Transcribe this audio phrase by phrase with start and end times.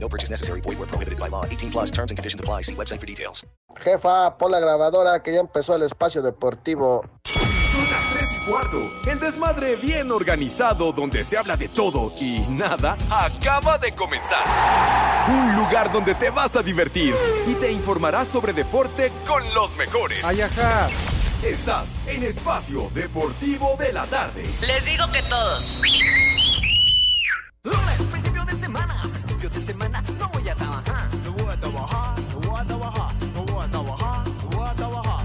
[0.00, 0.60] No purchase necessary.
[0.62, 1.44] Void where prohibited by law.
[1.44, 2.62] 18 plus terms and conditions apply.
[2.62, 3.46] See website for details.
[3.80, 7.04] Jefa, pon la grabadora que ya empezó el espacio deportivo.
[7.24, 8.90] Son las 3 y cuarto.
[9.06, 14.44] El desmadre bien organizado donde se habla de todo y nada acaba de comenzar.
[15.28, 17.14] Un lugar donde te vas a divertir
[17.46, 20.24] y te informarás sobre deporte con los mejores.
[20.24, 20.88] Ay, ajá.
[21.44, 24.42] Estás en Espacio Deportivo de la Tarde.
[24.66, 25.78] Les digo que todos.
[27.62, 29.00] Lunes, principio de semana,
[29.50, 31.08] de semana, no voy a trabajar.
[31.24, 34.74] No voy a trabajar, no voy a trabajar, no voy a trabajar, no voy a
[34.74, 35.24] trabajar.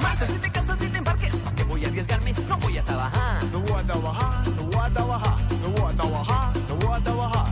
[0.00, 2.32] Martes, si te casas y te embarques, ¿para qué voy a arriesgarme?
[2.48, 3.44] No voy a trabajar.
[3.52, 7.00] No voy a trabajar, no voy a trabajar, no voy a trabajar, no voy a
[7.02, 7.46] trabajar.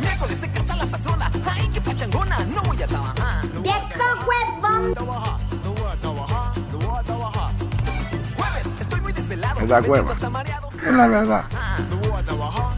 [0.00, 3.18] Miércoles se casa la patrona, ay, qué pachangona, no voy a trabajar.
[3.18, 7.52] A trabajar, no voy a trabajar, no voy a trabajar.
[8.36, 10.68] Jueves, estoy muy desvelado, Es la me siento hasta mareado.
[10.70, 11.44] Es la verdad.
[11.90, 12.77] No voy a trabajar,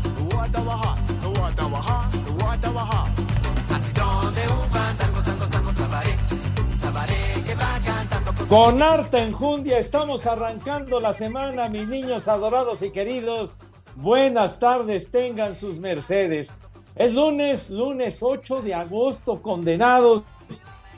[8.50, 8.82] con...
[8.82, 13.50] Harta enjundia estamos arrancando la semana, mis niños adorados y queridos.
[13.94, 16.56] Buenas tardes, tengan sus mercedes.
[16.96, 20.24] Es lunes, lunes 8 de agosto, condenados.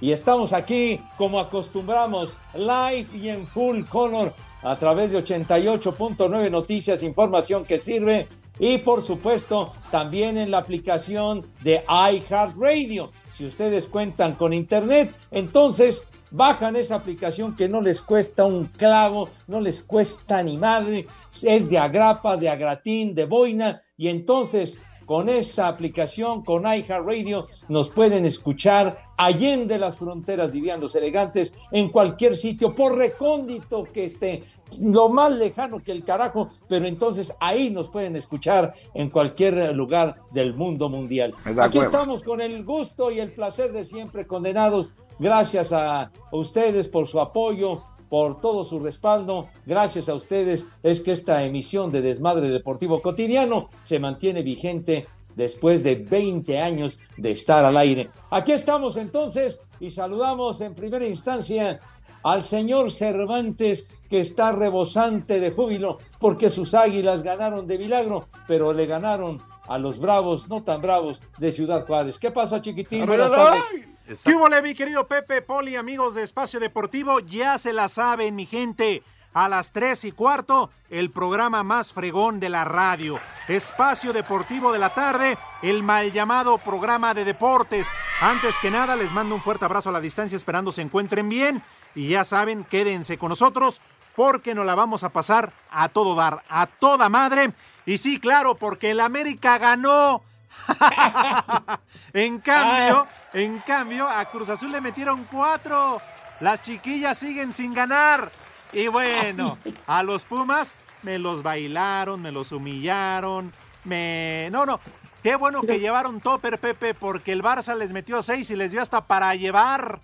[0.01, 7.03] Y estamos aquí, como acostumbramos, live y en full color, a través de 88.9 Noticias,
[7.03, 8.29] información que sirve.
[8.59, 13.13] Y por supuesto, también en la aplicación de iHeartRadio.
[13.31, 19.29] Si ustedes cuentan con internet, entonces bajan esa aplicación que no les cuesta un clavo,
[19.47, 21.07] no les cuesta ni madre,
[21.43, 27.91] es de agrapa, de agratín, de boina, y entonces con esa aplicación, con iHeartRadio, nos
[27.91, 34.45] pueden escuchar allende las fronteras, dirían los elegantes, en cualquier sitio, por recóndito que esté,
[34.81, 40.17] lo más lejano que el carajo, pero entonces ahí nos pueden escuchar en cualquier lugar
[40.31, 41.35] del mundo mundial.
[41.59, 44.91] Aquí estamos con el gusto y el placer de siempre condenados.
[45.23, 49.47] Gracias a ustedes por su apoyo, por todo su respaldo.
[49.65, 55.07] Gracias a ustedes es que esta emisión de Desmadre Deportivo Cotidiano se mantiene vigente
[55.37, 58.11] después de 20 años de estar al aire.
[58.31, 61.79] Aquí estamos entonces y saludamos en primera instancia
[62.25, 68.73] al señor Cervantes que está rebosante de júbilo porque sus águilas ganaron de milagro, pero
[68.73, 72.19] le ganaron a los bravos, no tan bravos, de Ciudad Juárez.
[72.19, 73.05] ¿Qué pasa, chiquitín?
[73.05, 73.92] Buenas tardes.
[74.07, 77.21] ¿Qué hubo, mi querido Pepe, Poli, amigos de Espacio Deportivo?
[77.21, 79.03] Ya se la saben, mi gente.
[79.33, 83.19] A las tres y cuarto, el programa más fregón de la radio.
[83.49, 87.87] Espacio Deportivo de la tarde, el mal llamado programa de deportes.
[88.21, 91.63] Antes que nada, les mando un fuerte abrazo a la distancia, esperando se encuentren bien.
[91.95, 93.81] Y ya saben, quédense con nosotros
[94.17, 97.53] porque nos la vamos a pasar a todo dar, a toda madre.
[97.87, 100.23] Y sí, claro, porque el América ganó.
[102.13, 106.01] en cambio, en cambio, a Cruz Azul le metieron cuatro.
[106.41, 108.31] Las chiquillas siguen sin ganar.
[108.73, 113.53] Y bueno, a los Pumas me los bailaron, me los humillaron,
[113.85, 114.49] me...
[114.51, 114.81] No, no,
[115.23, 118.81] qué bueno que llevaron topper, Pepe, porque el Barça les metió seis y les dio
[118.81, 120.01] hasta para llevar.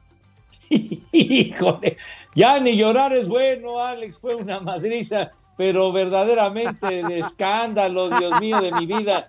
[1.12, 1.96] Híjole,
[2.34, 8.60] ya ni llorar es bueno, Alex, fue una madriza, pero verdaderamente de escándalo, Dios mío,
[8.62, 9.26] de mi vida.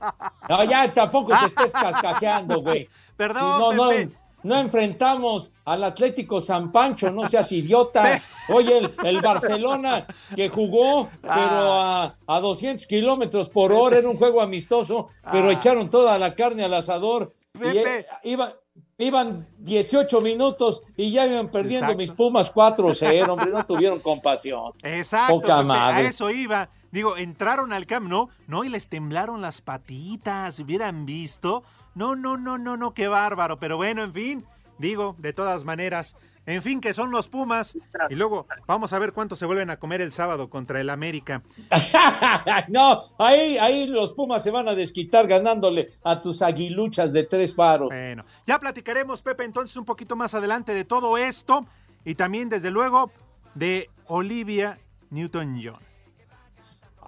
[0.48, 2.88] No, ya tampoco te estés carcajeando, güey.
[3.18, 4.16] Perdón, no, no, Pepe.
[4.44, 8.22] no enfrentamos al Atlético San Pancho, no seas idiota.
[8.50, 11.34] Oye, el, el Barcelona que jugó, pero
[11.82, 15.54] a, a 200 kilómetros por hora, era un juego amistoso, pero Ah.
[15.54, 17.32] echaron toda la carne al asador.
[17.54, 18.00] Pepe.
[18.00, 18.54] eh, iba-
[19.00, 21.98] iban 18 minutos y ya iban perdiendo Exacto.
[21.98, 24.74] mis Pumas 4-0, hombre, no tuvieron compasión.
[24.84, 26.06] Exacto, Poca Pepe, madre.
[26.06, 26.70] a eso iba.
[26.92, 31.64] Digo, entraron al Camp Nou, no, y les temblaron las patitas, hubieran visto.
[31.96, 33.58] No, no, no, no, no, qué bárbaro.
[33.58, 34.46] Pero bueno, en fin,
[34.78, 36.16] digo, de todas maneras,
[36.50, 37.78] en fin, que son los Pumas.
[38.10, 41.44] Y luego vamos a ver cuánto se vuelven a comer el sábado contra el América.
[42.70, 47.54] no, ahí, ahí los Pumas se van a desquitar ganándole a tus aguiluchas de tres
[47.54, 47.90] paros.
[47.90, 51.66] Bueno, ya platicaremos, Pepe, entonces un poquito más adelante de todo esto
[52.04, 53.12] y también, desde luego,
[53.54, 54.80] de Olivia
[55.12, 55.80] Newton-John.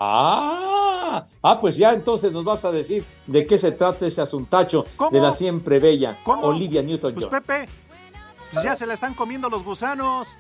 [0.04, 4.86] Ah, ah, pues ya entonces nos vas a decir de qué se trata ese asuntacho
[5.12, 6.42] de la siempre bella ¿Cómo?
[6.44, 7.30] Olivia Newton-John.
[7.30, 7.68] Pues Pepe,
[8.52, 10.36] Pues ya se la están comiendo los gusanos.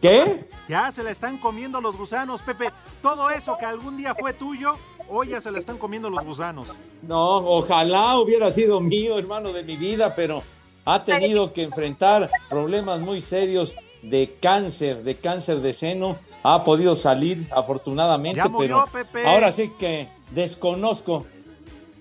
[0.00, 0.48] ¿Qué?
[0.68, 2.70] Ya se la están comiendo los gusanos, Pepe.
[3.02, 4.76] Todo eso que algún día fue tuyo,
[5.08, 6.68] hoy ya se la están comiendo los gusanos.
[7.02, 10.42] No, ojalá hubiera sido mío, hermano de mi vida, pero
[10.84, 16.16] ha tenido que enfrentar problemas muy serios de cáncer, de cáncer de seno.
[16.42, 19.26] Ha podido salir, afortunadamente, Ya murió, pero Pepe.
[19.26, 21.24] ahora sí que desconozco.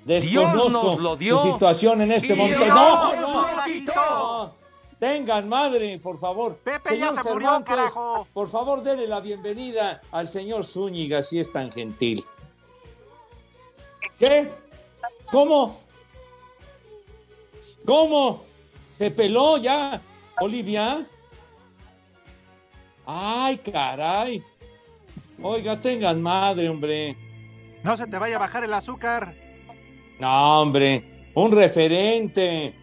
[0.04, 1.38] Desconozco nos lo dio.
[1.38, 2.66] su situación en este momento.
[2.66, 3.16] No,
[3.96, 4.63] no.
[5.04, 6.56] Tengan madre, por favor.
[6.64, 8.28] Pepe ya Señor se murió, Cervantes, carajo.
[8.32, 12.24] Por favor, denle la bienvenida al señor Zúñiga, si es tan gentil.
[14.18, 14.50] ¿Qué?
[15.30, 15.82] ¿Cómo?
[17.86, 18.46] ¿Cómo?
[18.98, 20.00] ¿Se peló ya,
[20.40, 21.06] Olivia?
[23.06, 24.42] Ay, caray.
[25.42, 27.18] Oiga, tengan madre, hombre.
[27.84, 29.34] No se te vaya a bajar el azúcar.
[30.18, 31.28] No, hombre.
[31.34, 32.74] Un referente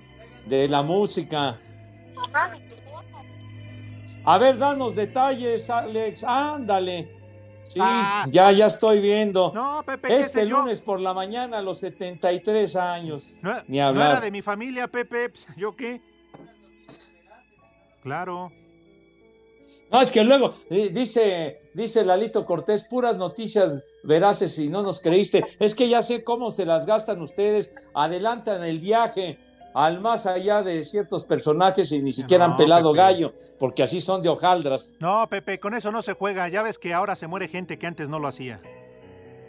[0.44, 1.58] de la música.
[4.24, 6.24] A ver, danos detalles, Alex.
[6.24, 7.16] Ándale.
[7.68, 8.26] Sí, Ah.
[8.30, 9.52] ya, ya estoy viendo.
[9.54, 10.58] No, Pepe, Este yo.
[10.58, 13.38] lunes por la mañana a los 73 años.
[13.42, 14.10] No, Ni no hablar.
[14.12, 15.28] era de mi familia, Pepe.
[15.30, 16.00] Pss, ¿Yo qué?
[18.02, 18.50] Claro.
[19.92, 25.44] No, es que luego dice, dice Lalito Cortés, puras noticias veraces y no nos creíste.
[25.58, 27.72] Es que ya sé cómo se las gastan ustedes.
[27.94, 29.38] Adelantan el viaje
[29.74, 33.02] al más allá de ciertos personajes y ni siquiera No, han pelado Pepe.
[33.02, 34.94] gallo, porque así son de hojaldras.
[34.98, 36.48] No, Pepe, con eso no se juega.
[36.48, 38.60] Ya ves que ahora se muere gente que antes no lo hacía.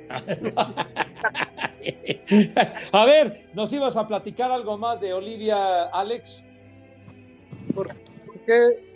[2.91, 6.47] A ver, ¿nos ibas a platicar algo más de Olivia, Alex?
[7.73, 8.91] Porque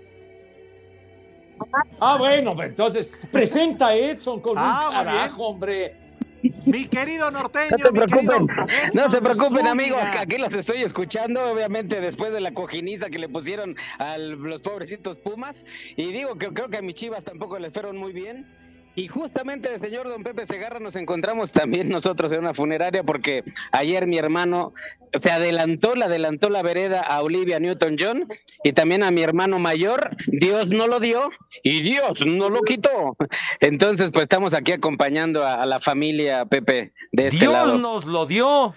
[2.02, 5.32] Ah, bueno, pues entonces presenta a Edson con Ah, un bien.
[5.38, 5.96] hombre.
[6.66, 8.48] Mi querido norteño, No se preocupen,
[8.94, 13.30] no se preocupen amigos, aquí los estoy escuchando, obviamente después de la cojiniza que le
[13.30, 15.66] pusieron a los pobrecitos Pumas,
[15.96, 18.46] y digo que creo que a mis chivas tampoco les fueron muy bien.
[18.96, 24.08] Y justamente, señor don Pepe Segarra, nos encontramos también nosotros en una funeraria porque ayer
[24.08, 24.72] mi hermano
[25.22, 28.28] se adelantó, le adelantó la vereda a Olivia Newton-John
[28.64, 31.30] y también a mi hermano mayor, Dios no lo dio
[31.64, 33.18] y Dios no lo quitó.
[33.60, 37.78] Entonces, pues estamos aquí acompañando a, a la familia Pepe de este Dios lado.
[37.78, 38.74] nos lo dio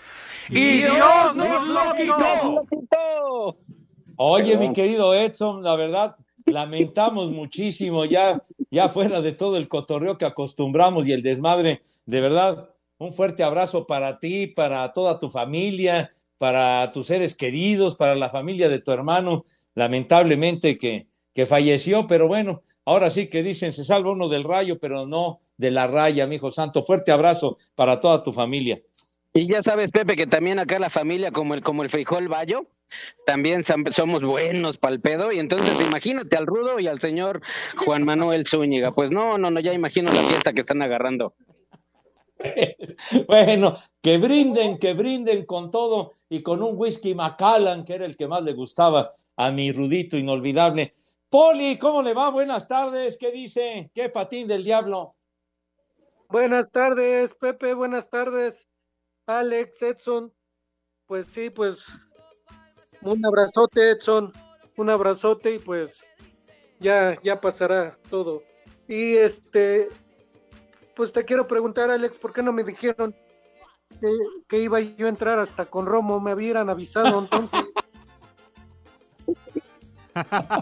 [0.48, 2.66] y Dios Dios nos nos lo lo quitó.
[2.70, 3.58] quitó.
[4.16, 4.68] Oye, Perdón.
[4.68, 6.16] mi querido Edson, la verdad,
[6.50, 12.20] lamentamos muchísimo ya, ya fuera de todo el cotorreo que acostumbramos y el desmadre, de
[12.20, 18.14] verdad, un fuerte abrazo para ti, para toda tu familia, para tus seres queridos, para
[18.14, 23.72] la familia de tu hermano, lamentablemente que, que falleció, pero bueno, ahora sí que dicen,
[23.72, 26.82] se salva uno del rayo, pero no de la raya, mi hijo santo.
[26.82, 28.78] Fuerte abrazo para toda tu familia.
[29.38, 32.66] Y ya sabes, Pepe, que también acá la familia, como el, como el frijol bayo,
[33.24, 35.30] también somos buenos pal pedo.
[35.30, 37.40] Y entonces imagínate al Rudo y al señor
[37.76, 38.90] Juan Manuel Zúñiga.
[38.90, 41.34] Pues no, no, no, ya imagino la fiesta que están agarrando.
[43.28, 48.16] Bueno, que brinden, que brinden con todo y con un whisky Macallan, que era el
[48.16, 50.92] que más le gustaba a mi Rudito inolvidable.
[51.30, 52.30] Poli, ¿cómo le va?
[52.30, 53.90] Buenas tardes, ¿qué dice?
[53.94, 55.14] ¿Qué patín del diablo?
[56.28, 58.68] Buenas tardes, Pepe, buenas tardes,
[59.28, 60.32] Alex, Edson.
[61.06, 61.86] Pues sí, pues
[63.02, 64.32] un abrazote, Edson,
[64.76, 66.04] un abrazote y pues
[66.80, 68.42] ya, ya pasará todo.
[68.88, 69.88] Y este,
[70.96, 73.14] pues te quiero preguntar, Alex, ¿por qué no me dijeron
[74.00, 74.08] que,
[74.48, 76.20] que iba yo a entrar hasta con Romo?
[76.20, 77.64] Me hubieran avisado entonces.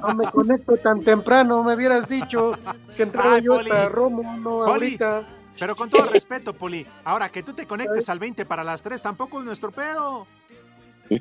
[0.02, 2.52] No me conecto tan temprano, me hubieras dicho
[2.96, 3.70] que entraba Ay, yo Poli.
[3.70, 4.70] hasta Romo, no Poli.
[4.70, 5.26] ahorita.
[5.58, 9.00] Pero con todo respeto, Poli, ahora que tú te conectes al 20 para las 3
[9.00, 10.26] tampoco es nuestro pedo.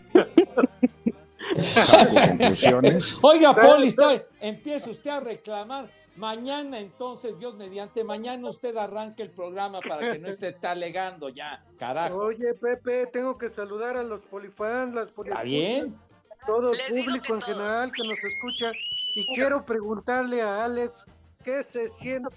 [2.29, 3.17] conclusiones.
[3.21, 5.89] Oiga, Poli, está, empieza usted a reclamar.
[6.15, 11.27] Mañana, entonces, Dios mediante, mañana usted arranque el programa para que no esté está alegando
[11.27, 12.15] ya, carajo.
[12.15, 15.99] Oye, Pepe, tengo que saludar a los polifans, las ¿Está polifans, bien?
[16.47, 18.71] todo el público en general que nos escucha.
[19.15, 21.05] Y quiero preguntarle a Alex
[21.43, 22.29] qué se siente,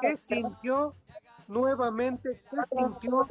[0.00, 0.94] qué sintió
[1.48, 3.26] nuevamente, qué sintió.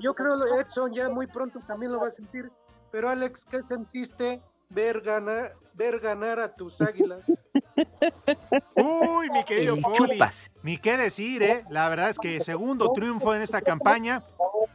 [0.00, 2.50] Yo creo que Edson ya muy pronto también lo va a sentir.
[2.90, 7.30] Pero Alex, ¿qué sentiste ver ganar, ver ganar a tus águilas?
[8.76, 9.96] Uy, mi querido El Poli.
[9.96, 10.50] chupas.
[10.62, 11.64] Ni qué decir, ¿eh?
[11.70, 14.22] La verdad es que segundo triunfo en esta campaña.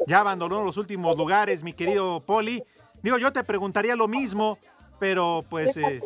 [0.08, 2.64] Ya abandonó los últimos lugares, mi querido Poli.
[3.02, 4.58] Digo, yo te preguntaría lo mismo,
[5.00, 6.02] pero pues eh,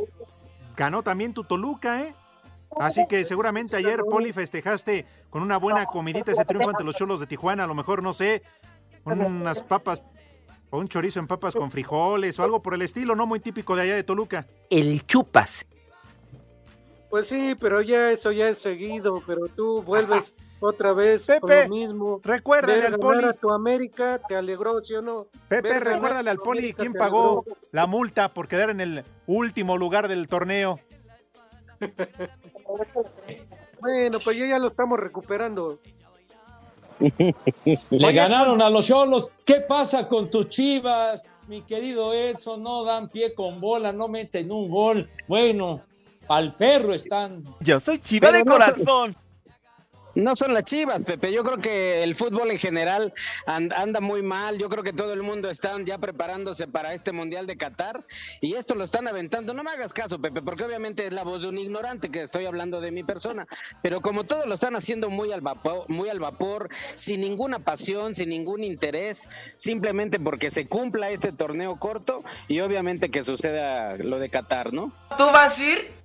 [0.76, 2.16] ganó también tu Toluca, ¿eh?
[2.80, 7.20] Así que seguramente ayer, Poli, festejaste con una buena comidita ese triunfo ante los cholos
[7.20, 7.64] de Tijuana.
[7.64, 8.44] A lo mejor, no sé,
[9.06, 10.04] unas papas
[10.70, 13.76] o un chorizo en papas con frijoles o algo por el estilo, no muy típico
[13.76, 14.46] de allá de Toluca.
[14.70, 15.66] El chupas
[17.10, 21.64] Pues sí, pero ya eso ya es seguido, pero tú vuelves otra vez con Pepe,
[21.70, 22.22] lo mismo.
[22.24, 23.24] recuérdale Ver al Poli.
[23.24, 25.28] a tu América, ¿te alegró, sí o no?
[25.48, 27.58] Pepe, Ver recuérdale al Poli quién ¿te pagó alegró?
[27.72, 30.80] la multa por quedar en el último lugar del torneo.
[33.80, 35.80] Bueno, pues ya, ya lo estamos recuperando.
[37.00, 39.30] Le ganaron a los Cholos.
[39.46, 41.24] ¿Qué pasa con tus chivas?
[41.48, 45.08] Mi querido Edson, no dan pie con bola, no meten un gol.
[45.28, 45.82] Bueno,
[46.28, 47.44] al perro están.
[47.62, 49.16] Yo soy chiva de Pero no- corazón.
[50.18, 51.32] No son las chivas, Pepe.
[51.32, 53.14] Yo creo que el fútbol en general
[53.46, 54.58] and- anda muy mal.
[54.58, 58.04] Yo creo que todo el mundo está ya preparándose para este Mundial de Qatar
[58.42, 59.54] y esto lo están aventando.
[59.54, 62.46] No me hagas caso, Pepe, porque obviamente es la voz de un ignorante que estoy
[62.48, 63.46] hablando de mi persona.
[63.84, 68.16] Pero como todos lo están haciendo muy al vapor, muy al vapor, sin ninguna pasión,
[68.16, 74.18] sin ningún interés, simplemente porque se cumpla este torneo corto y obviamente que suceda lo
[74.18, 74.92] de Qatar, ¿no?
[75.16, 75.97] ¿Tú vas a ir?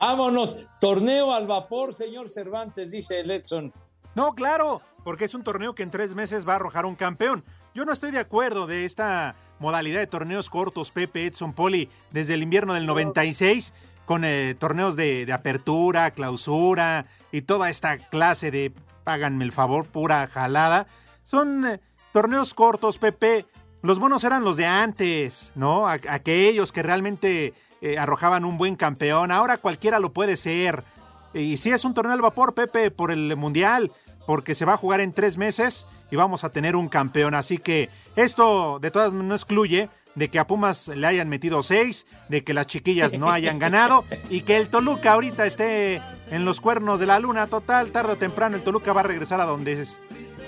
[0.00, 3.72] Vámonos, torneo al vapor, señor Cervantes, dice el Edson.
[4.14, 7.44] No, claro, porque es un torneo que en tres meses va a arrojar un campeón.
[7.74, 12.34] Yo no estoy de acuerdo de esta modalidad de torneos cortos, Pepe, Edson, Poli, desde
[12.34, 13.72] el invierno del 96,
[14.04, 18.72] con eh, torneos de, apertura, clausura y toda esta clase de,
[19.04, 20.88] háganme el favor, pura jalada.
[21.22, 21.80] Son eh,
[22.12, 23.46] torneos cortos, Pepe.
[23.82, 25.86] Los buenos eran los de antes, ¿no?
[25.86, 29.30] Aquellos que realmente eh, arrojaban un buen campeón.
[29.30, 30.84] Ahora cualquiera lo puede ser.
[31.32, 33.92] Y sí es un torneo al vapor, Pepe, por el Mundial,
[34.26, 37.34] porque se va a jugar en tres meses y vamos a tener un campeón.
[37.34, 42.06] Así que esto de todas no excluye de que a Pumas le hayan metido seis,
[42.28, 46.60] de que las chiquillas no hayan ganado y que el Toluca ahorita esté en los
[46.60, 47.46] cuernos de la luna.
[47.46, 50.00] Total, tarde o temprano el Toluca va a regresar a donde es.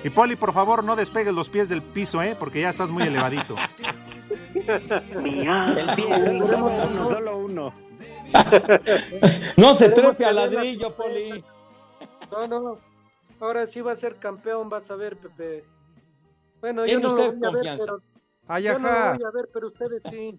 [0.04, 2.36] Y Poli, por favor, no despegues los pies del piso, ¿eh?
[2.38, 3.54] Porque ya estás muy elevadito.
[4.54, 7.74] El pie, solo uno, solo uno.
[9.56, 11.44] No se trepe a que vean la ladrillo, Poli.
[12.30, 12.78] No, no.
[13.40, 15.64] Ahora sí va a ser campeón, vas a ver, Pepe.
[16.60, 18.02] Bueno, yo no lo usted voy a ver, pero
[18.46, 20.38] Ay, yo no lo voy a ver, pero ustedes sí.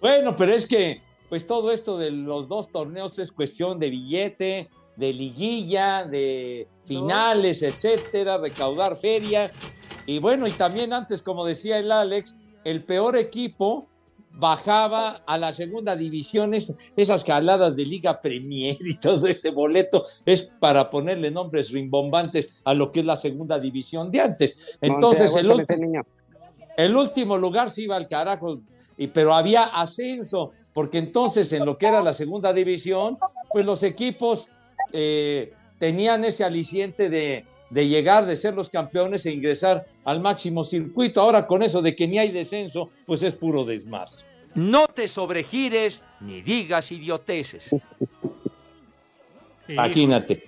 [0.00, 4.68] Bueno, pero es que, pues todo esto de los dos torneos es cuestión de billete,
[4.96, 9.50] de liguilla, de finales, etcétera, recaudar feria.
[10.06, 13.86] Y bueno, y también antes, como decía el Alex, el peor equipo
[14.34, 20.04] bajaba a la segunda división, es- esas jaladas de Liga Premier y todo ese boleto
[20.24, 24.76] es para ponerle nombres rimbombantes a lo que es la segunda división de antes.
[24.80, 25.48] Entonces, el,
[25.80, 26.02] niño.
[26.76, 28.60] el último lugar se iba al carajo,
[28.96, 33.18] y, pero había ascenso, porque entonces en lo que era la segunda división,
[33.52, 34.48] pues los equipos
[34.92, 40.62] eh, tenían ese aliciente de, de llegar, de ser los campeones e ingresar al máximo
[40.62, 41.20] circuito.
[41.22, 44.12] Ahora con eso de que ni hay descenso, pues es puro desmadre.
[44.54, 47.70] No te sobregires ni digas idioteces.
[49.68, 50.46] Imagínate.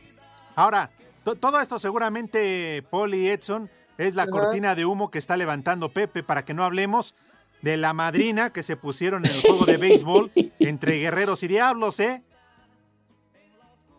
[0.55, 0.91] Ahora,
[1.25, 5.89] to- todo esto seguramente, Paul y Edson, es la cortina de humo que está levantando
[5.89, 7.15] Pepe para que no hablemos
[7.63, 11.99] de la madrina que se pusieron en el juego de béisbol entre guerreros y diablos,
[12.01, 12.23] ¿eh?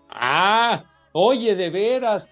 [0.09, 2.29] Ah, oye, de veras.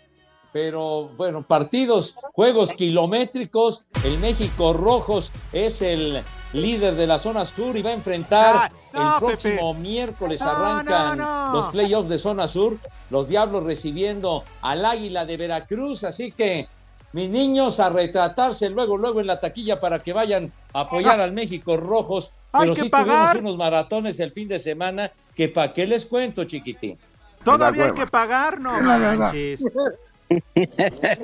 [0.53, 3.81] Pero bueno, partidos, juegos kilométricos.
[4.05, 8.69] El México Rojos es el líder de la zona sur y va a enfrentar Ah,
[8.93, 10.41] no, el próximo miércoles.
[10.43, 11.53] Arrancan no, no.
[11.53, 12.77] los playoffs de zona sur.
[13.09, 16.03] Los Diablos recibiendo al Águila de Veracruz.
[16.03, 16.67] Así que
[17.13, 21.31] mis niños a retratarse luego, luego en la taquilla para que vayan a apoyar al
[21.31, 22.31] México Rojos.
[22.51, 23.31] Hay Pero que sí pagar.
[23.37, 26.99] tuvimos unos maratones el fin de semana que para qué les cuento, chiquitín.
[27.43, 29.65] Todavía hay que pagar, no manches.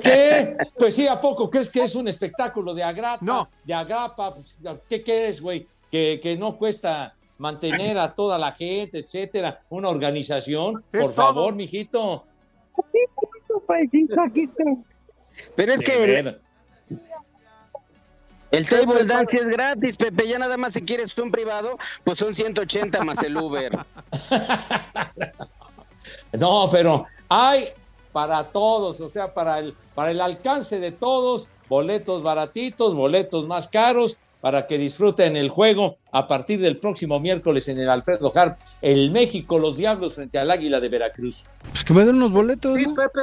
[0.02, 0.56] ¿Qué?
[0.78, 3.24] Pues sí, ¿a poco crees que es un espectáculo de agrapa?
[3.24, 3.48] No.
[3.64, 4.56] De agrapa, pues,
[4.88, 5.66] ¿qué quieres, güey?
[5.90, 11.26] Que, que no cuesta mantener a toda la gente, etcétera, una organización, Es por todo.
[11.26, 12.24] favor, mijito.
[15.56, 16.40] Pero es que el,
[18.50, 20.28] el table dance es gratis, Pepe.
[20.28, 23.78] Ya nada más si quieres un privado, pues son 180 más el Uber.
[26.32, 27.68] No, pero hay
[28.12, 33.68] para todos, o sea, para el, para el alcance de todos, boletos baratitos, boletos más
[33.68, 38.58] caros, para que disfruten el juego a partir del próximo miércoles en el Alfredo Harp,
[38.80, 41.46] el México, los Diablos frente al Águila de Veracruz.
[41.70, 42.94] Pues que me den unos boletos, Sí, ¿no?
[42.94, 43.20] Pepe,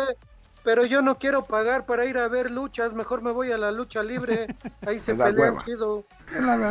[0.64, 3.72] pero yo no quiero pagar para ir a ver luchas, mejor me voy a la
[3.72, 4.48] lucha libre.
[4.86, 6.04] Ahí se pelean chido.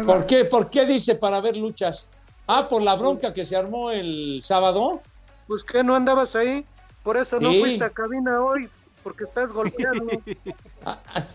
[0.07, 0.45] ¿Por qué?
[0.45, 2.07] ¿Por qué dice para ver luchas?
[2.47, 5.01] Ah, por la bronca que se armó el sábado.
[5.49, 6.65] Pues que no andabas ahí,
[7.07, 7.61] por eso no Sí.
[7.61, 8.69] fuiste a cabina hoy,
[9.05, 10.05] porque estás golpeado.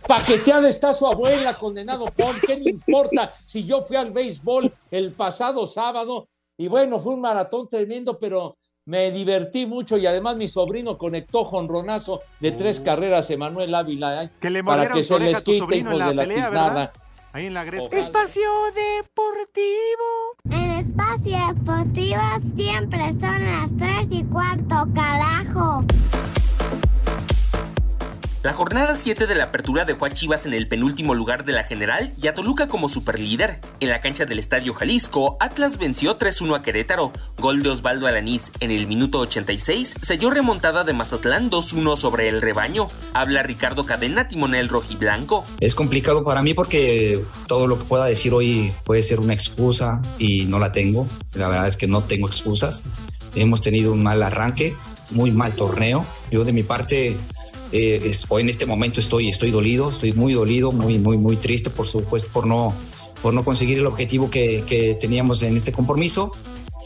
[0.06, 2.42] Paqueteada está su abuela, condenado por.
[2.42, 6.28] ¿Qué le importa si yo fui al béisbol el pasado sábado?
[6.58, 11.46] Y bueno, fue un maratón tremendo, pero me divertí mucho y además mi sobrino conectó
[11.46, 14.32] jonronazo de tres carreras, Emanuel Ávila, ¿eh?
[14.42, 16.94] Que le para que se les quite, hijos la de la pelea, tiznada.
[17.33, 17.97] Ahí en la Gresca.
[17.97, 18.41] Espacio
[18.75, 20.35] Deportivo.
[20.50, 22.21] En Espacio Deportivo
[22.55, 25.85] siempre son las 3 y cuarto, carajo.
[28.43, 31.63] La jornada 7 de la apertura dejó a Chivas en el penúltimo lugar de la
[31.63, 33.60] general y a Toluca como superlíder.
[33.79, 37.12] En la cancha del Estadio Jalisco, Atlas venció 3-1 a Querétaro.
[37.38, 42.41] Gol de Osvaldo Alanís en el minuto 86 selló remontada de Mazatlán 2-1 sobre el
[42.41, 42.88] rebaño.
[43.13, 45.45] Habla Ricardo Cadena, timonel rojiblanco.
[45.60, 50.01] Es complicado para mí porque todo lo que pueda decir hoy puede ser una excusa
[50.17, 51.07] y no la tengo.
[51.36, 52.86] La verdad es que no tengo excusas.
[53.36, 54.74] Hemos tenido un mal arranque,
[55.12, 56.07] muy mal torneo.
[56.31, 57.17] Yo de mi parte
[57.72, 61.70] eh, es- en este momento estoy, estoy dolido, estoy muy dolido, muy, muy, muy triste,
[61.70, 62.75] por supuesto, por no,
[63.22, 66.32] por no conseguir el objetivo que, que teníamos en este compromiso.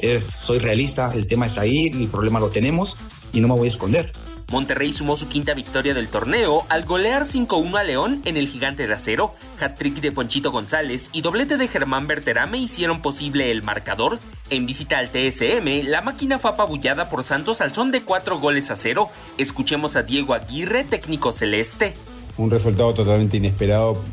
[0.01, 2.97] Es- soy realista, el tema está ahí, el problema lo tenemos
[3.33, 4.11] y no me voy a esconder.
[4.51, 8.85] Monterrey sumó su quinta victoria del torneo al golear 5-1 a León en el Gigante
[8.85, 9.33] de Acero.
[9.59, 14.19] Hat-trick de Ponchito González y doblete de Germán Berterame hicieron posible el marcador.
[14.51, 18.69] En visita al TSM, la máquina fue apabullada por Santos al son de cuatro goles
[18.69, 19.09] a cero.
[19.39, 21.95] Escuchemos a Diego Aguirre, técnico celeste.
[22.37, 24.03] un resultado totalmente inesperado.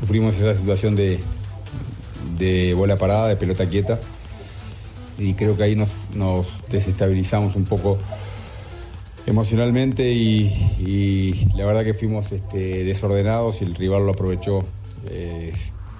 [0.00, 1.20] Sufrimos esa situación de,
[2.38, 4.00] de bola parada, de pelota quieta.
[5.18, 5.90] Y creo que ahí nos,
[6.70, 7.98] desestabilizamos un poco
[9.26, 10.46] emocionalmente y,
[10.78, 14.64] y la verdad que fuimos este, desordenados y el rival lo aprovechó.
[15.10, 15.52] Eh,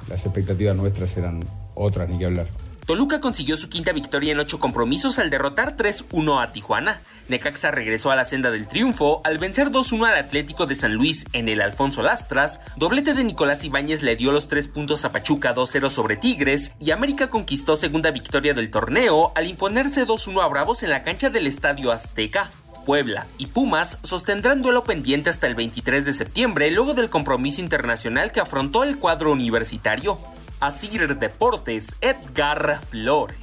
[0.09, 2.64] las expectativas nuestras eran otras, ni que hablar.
[2.87, 7.01] Toluca consiguió su quinta victoria en ocho compromisos al derrotar 3-1 a Tijuana.
[7.29, 11.25] Necaxa regresó a la senda del triunfo al vencer 2-1 al Atlético de San Luis
[11.33, 12.61] en el Alfonso Lastras.
[12.77, 16.91] Doblete de Nicolás Ibáñez le dio los tres puntos a Pachuca 2-0 sobre Tigres y
[16.91, 21.47] América conquistó segunda victoria del torneo al imponerse 2-1 a Bravos en la cancha del
[21.47, 22.51] Estadio Azteca.
[22.85, 28.31] Puebla y Pumas sostendrán duelo pendiente hasta el 23 de septiembre luego del compromiso internacional
[28.31, 30.19] que afrontó el cuadro universitario.
[30.61, 33.37] Asir Deportes, Edgar Flores.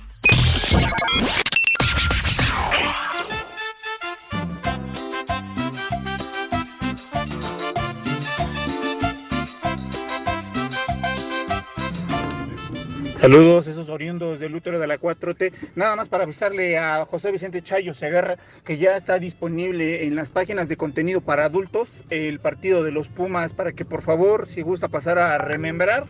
[13.22, 15.54] Saludos, esos oriundos del útero de la 4T.
[15.76, 20.30] Nada más para avisarle a José Vicente Chayo Segarra que ya está disponible en las
[20.30, 24.64] páginas de contenido para adultos el partido de los Pumas para que por favor, si
[24.64, 26.08] gusta pasar a remembrar,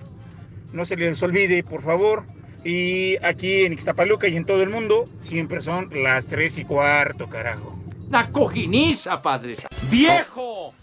[0.74, 2.24] no se les olvide, por favor.
[2.64, 7.28] Y aquí en Ixtapaluca y en todo el mundo siempre son las 3 y cuarto,
[7.28, 7.76] carajo.
[8.08, 9.56] Una cojiniza, padre.
[9.90, 10.74] ¡Viejo!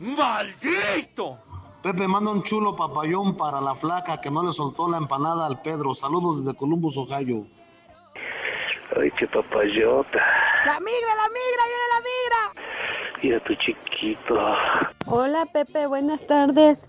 [0.00, 1.38] ¡Maldito!
[1.82, 5.62] Pepe manda un chulo papayón para la flaca que no le soltó la empanada al
[5.62, 5.94] Pedro.
[5.94, 7.46] Saludos desde Columbus, Ohio.
[9.00, 10.18] Ay, qué papayota.
[10.64, 12.68] La migra, la migra, viene la migra.
[13.22, 14.56] Mira tu chiquito.
[15.06, 16.80] Hola Pepe, buenas tardes.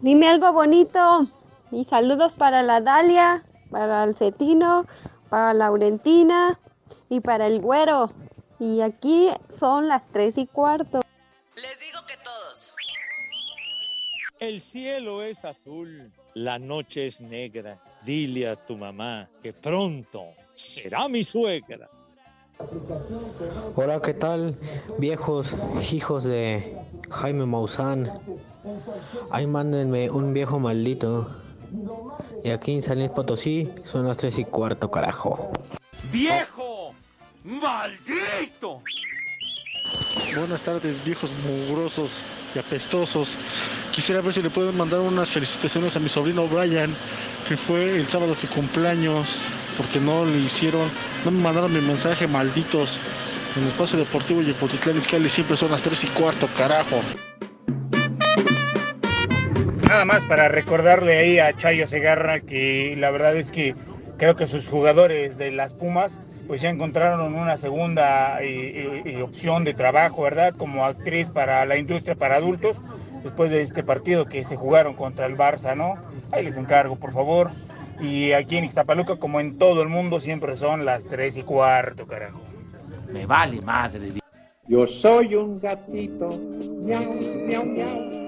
[0.00, 1.26] Dime algo bonito.
[1.72, 4.86] Y saludos para la Dalia, para el Cetino,
[5.30, 6.60] para Laurentina
[7.08, 8.12] y para el Güero.
[8.60, 11.00] Y aquí son las tres y cuarto.
[14.38, 17.80] El cielo es azul, la noche es negra.
[18.04, 21.88] Dile a tu mamá que pronto será mi suegra.
[23.74, 24.58] Hola, ¿qué tal,
[24.98, 25.56] viejos
[25.90, 26.76] hijos de
[27.08, 28.12] Jaime Maussan?
[29.30, 31.34] Ahí mándenme un viejo maldito.
[32.44, 35.52] Y aquí en San Luis Potosí son las tres y cuarto, carajo.
[36.10, 36.94] ¡Viejo!
[37.44, 38.82] ¡Maldito!
[40.36, 42.22] Buenas tardes, viejos mugrosos
[42.54, 43.36] y apestosos.
[43.92, 46.94] Quisiera ver si le pueden mandar unas felicitaciones a mi sobrino Brian,
[47.48, 49.38] que fue el sábado su cumpleaños,
[49.76, 50.88] porque no le hicieron,
[51.24, 52.98] no me mandaron mi mensaje, malditos.
[53.56, 57.02] En el espacio deportivo y el Potitlán Izcalli siempre son las 3 y cuarto, carajo.
[59.92, 63.74] Nada más para recordarle ahí a Chayo Segarra que la verdad es que
[64.16, 69.64] creo que sus jugadores de las Pumas pues ya encontraron una segunda eh, eh, opción
[69.64, 70.54] de trabajo, ¿verdad?
[70.56, 72.78] Como actriz para la industria para adultos,
[73.22, 75.98] después de este partido que se jugaron contra el Barça, ¿no?
[76.30, 77.50] Ahí les encargo, por favor.
[78.00, 82.06] Y aquí en Iztapaluca, como en todo el mundo, siempre son las 3 y cuarto,
[82.06, 82.40] carajo.
[83.12, 84.14] Me vale madre.
[84.66, 86.30] Yo soy un gatito,
[86.82, 87.12] miau,
[87.46, 88.21] miau, miau.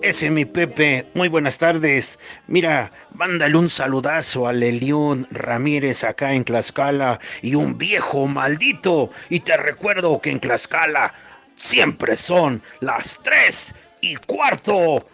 [0.00, 2.18] Ese es mi Pepe, muy buenas tardes.
[2.46, 9.10] Mira, mándale un saludazo a Lelión Ramírez acá en Tlaxcala y un viejo maldito.
[9.28, 11.12] Y te recuerdo que en Tlaxcala
[11.56, 15.04] siempre son las tres y cuarto.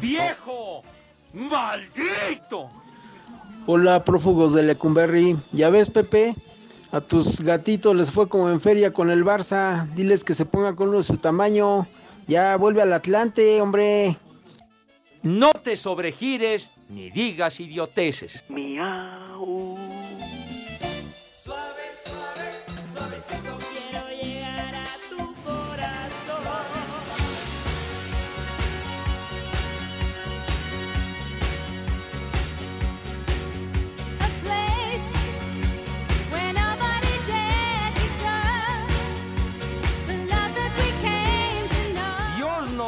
[0.00, 0.82] ¡Viejo!
[1.32, 2.68] ¡Maldito!
[3.66, 5.36] Hola, prófugos de Lecumberri.
[5.50, 6.36] ¿Ya ves, Pepe?
[6.92, 9.88] A tus gatitos les fue como en feria con el Barça.
[9.94, 11.88] Diles que se ponga con uno de su tamaño.
[12.26, 14.16] Ya vuelve al Atlante, hombre.
[15.22, 18.44] No te sobregires ni digas idioteces.
[18.48, 19.93] Miau.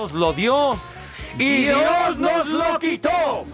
[0.07, 0.79] Nos lo dio
[1.37, 3.45] y Dios nos lo quitó.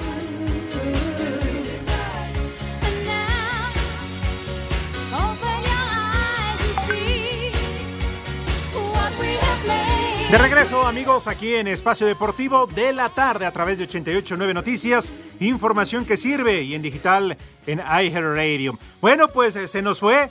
[10.31, 15.13] De regreso, amigos, aquí en Espacio Deportivo de la tarde a través de 889 Noticias,
[15.41, 17.37] información que sirve y en digital
[17.67, 18.79] en iHeartRadio.
[19.01, 20.31] Bueno, pues eh, se nos fue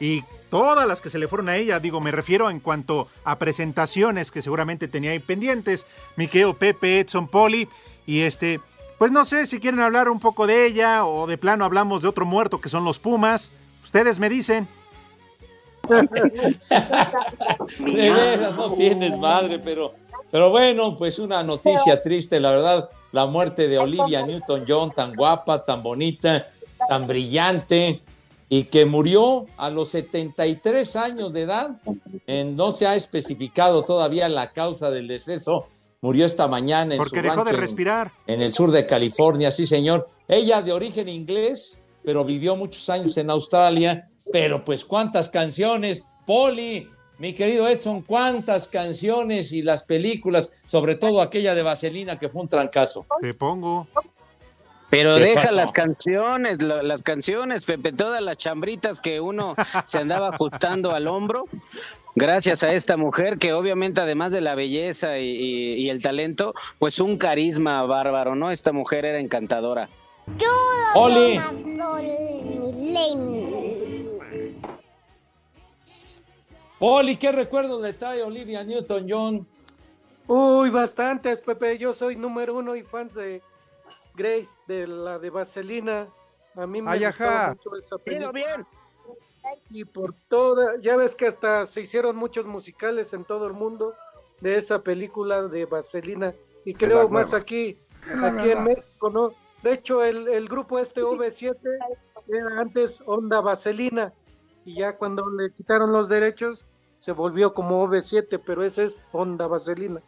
[0.00, 3.38] y todas las que se le fueron a ella, digo, me refiero en cuanto a
[3.38, 7.68] presentaciones que seguramente tenía ahí pendientes, Miqueo, Pepe, Edson, Poli
[8.06, 8.60] y este,
[8.98, 12.08] pues no sé si quieren hablar un poco de ella o de plano hablamos de
[12.08, 13.52] otro muerto que son los Pumas.
[13.84, 14.66] Ustedes me dicen.
[15.88, 19.94] De veras, no tienes madre, pero,
[20.30, 25.64] pero bueno, pues una noticia triste, la verdad, la muerte de Olivia Newton-John, tan guapa,
[25.64, 26.46] tan bonita,
[26.88, 28.02] tan brillante,
[28.48, 31.80] y que murió a los 73 años de edad.
[32.26, 35.66] Eh, no se ha especificado todavía la causa del deceso.
[36.00, 38.12] Murió esta mañana en Porque su dejó de en- respirar.
[38.26, 40.08] en el sur de California, sí señor.
[40.28, 44.08] Ella de origen inglés, pero vivió muchos años en Australia.
[44.30, 46.86] Pero pues cuántas canciones, Poli,
[47.18, 52.42] mi querido Edson, cuántas canciones y las películas, sobre todo aquella de Vaselina que fue
[52.42, 53.06] un trancazo.
[53.20, 53.88] Te pongo.
[54.90, 55.54] Pero ¿Qué deja pasó?
[55.54, 61.06] las canciones, lo- las canciones, Pepe, todas las chambritas que uno se andaba ajustando al
[61.08, 61.44] hombro,
[62.14, 66.54] gracias a esta mujer que obviamente además de la belleza y, y- y el talento,
[66.78, 68.50] pues un carisma bárbaro, ¿no?
[68.50, 69.88] Esta mujer era encantadora.
[70.94, 71.38] Oli.
[76.78, 79.46] Poli, ¿qué recuerdo le trae Olivia Newton-John?
[80.28, 81.78] Uy, bastantes, Pepe.
[81.78, 83.42] Yo soy número uno y fans de
[84.18, 86.08] Grace, de la de Vaselina.
[86.56, 87.50] A mí me ajá.
[87.50, 88.32] mucho esa película.
[88.32, 88.66] bien.
[89.70, 93.94] Y por toda, ya ves que hasta se hicieron muchos musicales en todo el mundo
[94.40, 96.34] de esa película de Vaselina.
[96.64, 97.78] Y creo más aquí,
[98.22, 98.64] aquí en.
[98.64, 99.32] México, ¿no?
[99.62, 101.56] De hecho, el, el grupo este V7
[102.28, 104.12] era antes Onda Vaselina.
[104.64, 106.66] Y ya cuando le quitaron los derechos,
[106.98, 110.02] se volvió como V7, pero ese es Onda Vaselina.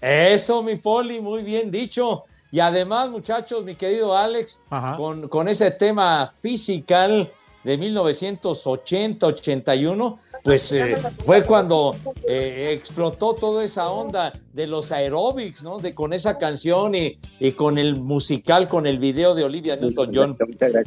[0.00, 2.24] Eso, mi Poli, muy bien dicho.
[2.52, 4.60] Y además, muchachos, mi querido Alex,
[4.96, 7.30] con, con ese tema physical
[7.62, 11.94] de 1980-81, pues eh, fue cuando
[12.26, 15.78] eh, explotó toda esa onda de los aeróbics, ¿no?
[15.78, 20.34] De con esa canción y, y con el musical, con el video de Olivia Newton-John.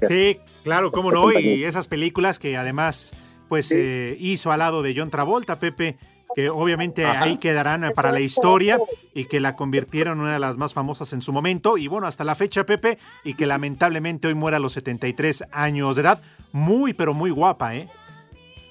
[0.08, 3.12] Sí, claro, cómo no, y esas películas que además
[3.50, 5.98] pues eh, hizo al lado de John Travolta, Pepe,
[6.36, 7.24] que obviamente Ajá.
[7.24, 8.80] ahí quedarán para la historia
[9.14, 12.08] y que la convirtieron en una de las más famosas en su momento y bueno,
[12.08, 16.22] hasta la fecha, Pepe, y que lamentablemente hoy muere a los 73 años de edad,
[16.52, 17.88] muy pero muy guapa, ¿eh?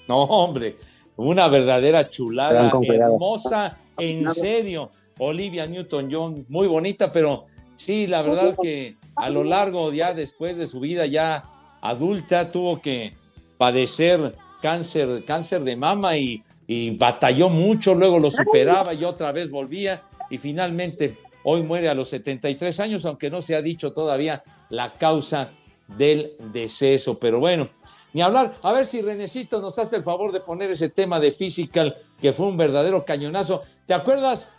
[0.09, 0.77] No, hombre,
[1.17, 4.91] una verdadera chulada, hermosa, en serio.
[5.19, 7.47] Olivia Newton-John, muy bonita, pero
[7.77, 11.45] sí, la verdad que a lo largo, ya después de su vida ya
[11.81, 13.15] adulta, tuvo que
[13.59, 19.51] padecer cáncer, cáncer de mama y, y batalló mucho, luego lo superaba y otra vez
[19.51, 24.43] volvía y finalmente hoy muere a los 73 años, aunque no se ha dicho todavía
[24.71, 25.51] la causa
[25.97, 27.69] del deceso, pero bueno,
[28.13, 28.55] ni hablar.
[28.63, 32.33] A ver si Renecito nos hace el favor de poner ese tema de Physical, que
[32.33, 33.63] fue un verdadero cañonazo.
[33.87, 34.51] ¿Te acuerdas,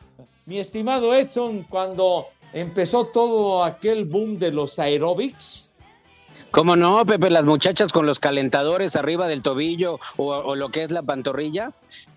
[0.46, 5.73] mi estimado Edson, cuando empezó todo aquel boom de los aeróbics?
[6.54, 7.32] ¿Cómo no, Pepe?
[7.32, 11.72] Las muchachas con los calentadores arriba del tobillo o, o lo que es la pantorrilla,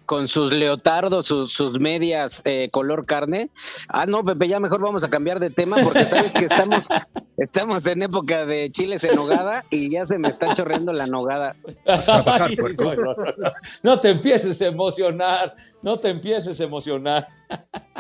[0.07, 3.51] con sus leotardos, sus, sus medias eh, color carne.
[3.89, 6.89] Ah, no, Pepe, ya mejor vamos a cambiar de tema porque sabes que estamos,
[7.37, 11.57] estamos en época de chiles en nogada y ya se me está chorreando la nogada.
[11.87, 13.53] Ay, no, no, no, no.
[13.83, 17.29] No te empieces a emocionar, no te empieces a emocionar.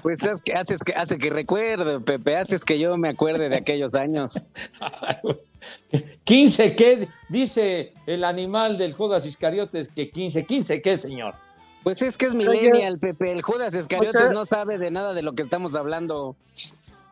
[0.02, 3.56] Pues es que haces que hace que recuerde, Pepe, haces que yo me acuerde de
[3.56, 4.40] aquellos años.
[6.24, 7.08] 15, ¿qué?
[7.28, 11.34] Dice el animal del Judas Iscariotes que 15, 15, ¿qué, señor?
[11.86, 13.30] Pues es que es millennial, Pepe.
[13.30, 16.34] El Judas O sea- no sabe de nada de lo que estamos hablando.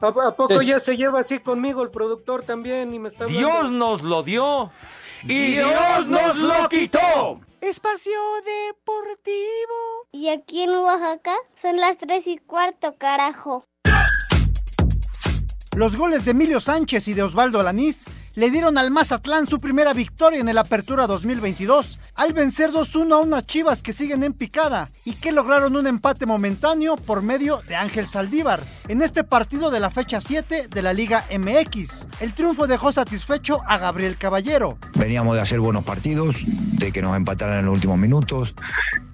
[0.00, 3.48] ¿A, a poco ya se lleva así conmigo el productor también y me está hablando?
[3.48, 4.72] Dios nos lo dio
[5.22, 7.40] y Dios nos lo quitó.
[7.60, 10.08] Espacio Deportivo.
[10.10, 13.64] Y aquí en Oaxaca son las tres y cuarto, carajo.
[15.76, 18.06] Los goles de Emilio Sánchez y de Osvaldo Alanís
[18.36, 23.18] le dieron al Mazatlán su primera victoria en el Apertura 2022 al vencer 2-1 a
[23.18, 27.76] unas chivas que siguen en picada y que lograron un empate momentáneo por medio de
[27.76, 32.08] Ángel Saldívar en este partido de la fecha 7 de la Liga MX.
[32.20, 34.78] El triunfo dejó satisfecho a Gabriel Caballero.
[34.96, 38.54] Veníamos de hacer buenos partidos, de que nos empataran en los últimos minutos,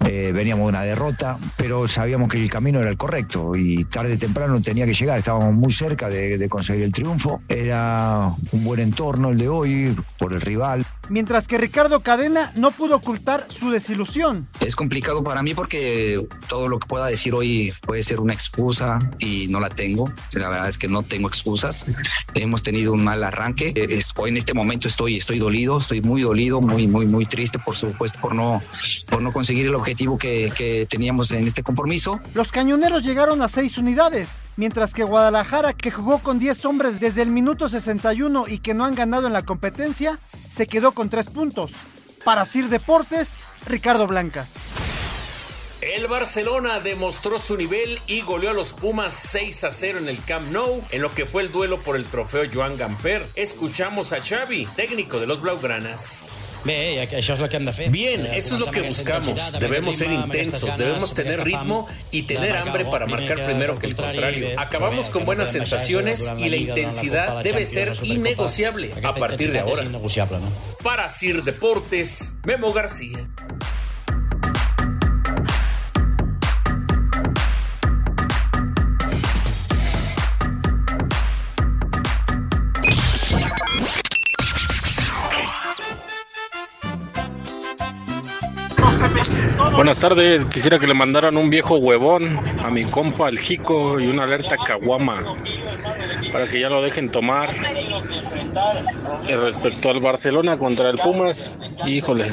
[0.07, 4.15] eh, veníamos de una derrota, pero sabíamos que el camino era el correcto y tarde
[4.15, 8.65] o temprano tenía que llegar, estábamos muy cerca de, de conseguir el triunfo, era un
[8.65, 10.85] buen entorno el de hoy por el rival.
[11.11, 14.46] Mientras que Ricardo Cadena no pudo ocultar su desilusión.
[14.61, 19.01] Es complicado para mí porque todo lo que pueda decir hoy puede ser una excusa
[19.18, 20.12] y no la tengo.
[20.31, 21.87] La verdad es que no tengo excusas.
[22.35, 23.73] Hemos tenido un mal arranque.
[23.75, 27.75] Eh, en este momento estoy, estoy dolido, estoy muy dolido, muy, muy, muy triste, por
[27.75, 28.62] supuesto, por no,
[29.09, 32.20] por no conseguir el objetivo que, que teníamos en este compromiso.
[32.35, 37.23] Los cañoneros llegaron a seis unidades, mientras que Guadalajara, que jugó con 10 hombres desde
[37.23, 40.18] el minuto 61 y que no han ganado en la competencia,
[40.51, 41.73] se quedó con tres puntos.
[42.25, 43.37] Para Sir Deportes,
[43.67, 44.57] Ricardo Blancas.
[45.81, 50.23] El Barcelona demostró su nivel y goleó a los Pumas 6 a 0 en el
[50.23, 53.27] Camp Nou en lo que fue el duelo por el trofeo Joan Gamper.
[53.35, 56.27] Escuchamos a Xavi, técnico de los Blaugranas.
[56.64, 57.88] Bé, això és el que hem de fer.
[57.90, 59.53] Bien, Eh, eso es lo que buscamos.
[59.59, 64.16] Debemos ser intensos, debemos tener ritmo y tener hambre para marcar primero que el contrari,
[64.18, 64.49] contrario.
[64.49, 69.85] bé, Acabamos con buenas sensaciones y la intensidad debe ser innegociable a partir de ahora.
[70.83, 73.29] Para Sir Deportes, Memo García.
[89.81, 94.09] Buenas tardes, quisiera que le mandaran un viejo huevón a mi compa el Jico y
[94.09, 95.35] una alerta caguama
[96.31, 97.55] para que ya lo dejen tomar.
[99.27, 102.27] Y respecto al Barcelona contra el Pumas, híjole,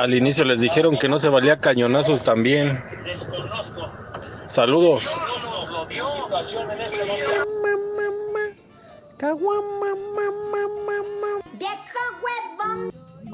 [0.00, 2.82] al inicio les dijeron que no se valía cañonazos también.
[4.46, 5.20] Saludos.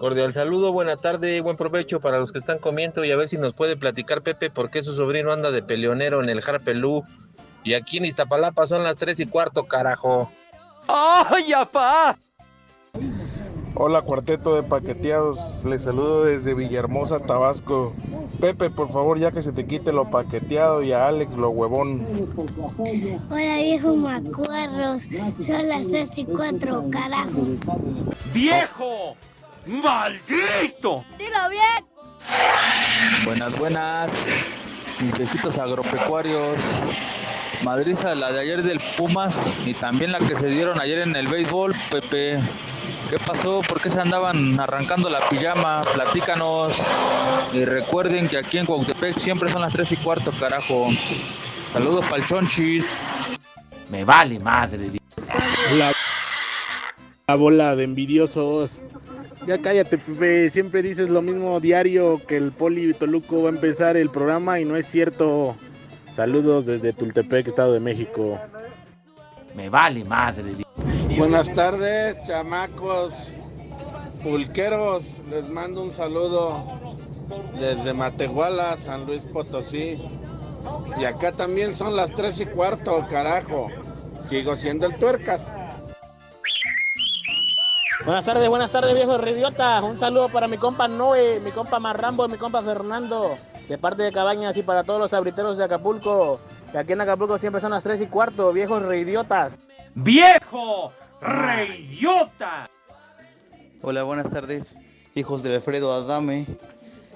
[0.01, 3.37] Cordial saludo, buena tarde, buen provecho para los que están comiendo y a ver si
[3.37, 7.05] nos puede platicar Pepe por qué su sobrino anda de peleonero en el Harpelú.
[7.65, 10.33] Y aquí en Iztapalapa son las tres y cuarto, carajo.
[10.89, 12.19] ¡Ay, apá!
[13.75, 17.93] Hola cuarteto de paqueteados, les saludo desde Villahermosa, Tabasco.
[18.41, 22.07] Pepe, por favor, ya que se te quite lo paqueteado y a Alex lo huevón.
[23.29, 25.03] Hola viejo macuarros,
[25.47, 27.43] son las tres y cuatro, carajo.
[28.33, 29.15] ¡Viejo!
[29.67, 31.05] ¡Maldito!
[31.19, 31.85] Dilo bien.
[33.25, 34.11] Buenas, buenas.
[35.01, 36.57] Mis viejitos agropecuarios.
[37.65, 41.29] Madriza, la de ayer del Pumas y también la que se dieron ayer en el
[41.29, 42.41] béisbol, Pepe.
[43.11, 43.61] ¿Qué pasó?
[43.69, 45.83] ¿Por qué se andaban arrancando la pijama?
[45.93, 46.81] Platícanos.
[47.53, 50.89] Y recuerden que aquí en Cuautepec siempre son las 3 y cuarto, carajo.
[51.73, 53.01] Saludos pa'l chonchis.
[53.91, 54.91] Me vale madre.
[55.73, 55.93] La,
[57.27, 58.81] la bola de envidiosos.
[59.47, 60.51] Ya cállate, Pepe.
[60.51, 64.65] Siempre dices lo mismo diario que el Poli Toluco va a empezar el programa y
[64.65, 65.57] no es cierto.
[66.13, 68.39] Saludos desde Tultepec, Estado de México.
[69.55, 70.57] Me vale madre.
[71.17, 73.35] Buenas tardes, chamacos,
[74.23, 75.21] pulqueros.
[75.31, 76.63] Les mando un saludo
[77.59, 80.03] desde Matehuala, San Luis Potosí.
[81.01, 83.69] Y acá también son las tres y cuarto, carajo.
[84.23, 85.55] Sigo siendo el tuercas.
[88.05, 89.85] Buenas tardes, buenas tardes, viejos idiotas.
[89.85, 93.37] Un saludo para mi compa Noé, mi compa Marrambo y mi compa Fernando,
[93.69, 96.41] de parte de Cabañas y para todos los abriteros de Acapulco.
[96.73, 99.59] Que aquí en Acapulco siempre son las 3 y cuarto, viejos reidiotas.
[99.95, 100.93] ¡Viejo!
[101.21, 102.71] ¡Reidiota!
[103.83, 104.79] Hola, buenas tardes,
[105.15, 106.47] hijos de Alfredo Adame.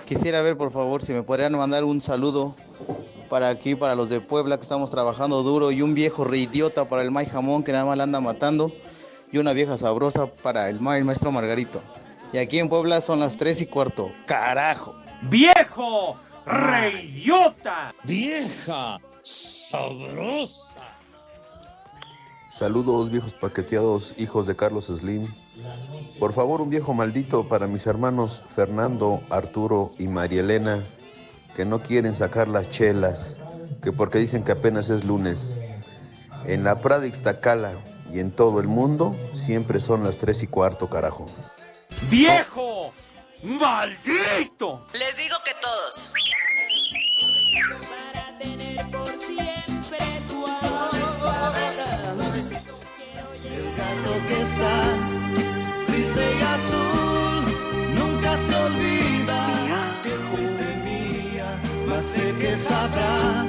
[0.05, 2.57] Quisiera ver, por favor, si me podrían mandar un saludo
[3.31, 7.01] para aquí, para los de Puebla, que estamos trabajando duro, y un viejo reidiota para
[7.01, 8.70] el May Jamón, que nada más la anda matando,
[9.35, 11.83] y una vieja sabrosa para el, ma- el maestro Margarito.
[12.33, 14.12] Y aquí en Puebla son las 3 y cuarto.
[14.27, 14.94] ¡Carajo!
[15.23, 16.14] ¡Viejo!
[16.47, 17.92] ¡Reidiota!
[18.05, 19.01] ¡Vieja!
[19.23, 20.83] ¡Sabrosa!
[22.53, 25.27] Saludos viejos paqueteados, hijos de Carlos Slim.
[26.20, 30.85] Por favor, un viejo maldito para mis hermanos Fernando, Arturo y María Elena,
[31.57, 33.37] que no quieren sacar las chelas,
[33.83, 35.59] que porque dicen que apenas es lunes.
[36.47, 37.73] En la Prada Ixtacala
[38.14, 41.27] y en todo el mundo siempre son las 3 y cuarto, carajo.
[42.09, 42.92] ¡Viejo!
[43.42, 44.87] ¡Maldito!
[44.92, 46.12] Les digo que todos.
[53.44, 54.77] El gato que está
[55.87, 57.44] triste y azul
[57.96, 63.44] nunca se olvida que fuiste mía, mas sé que sabrá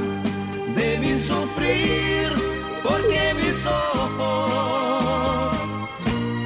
[0.76, 3.34] de mi sufrir porque
[3.66, 5.54] ojos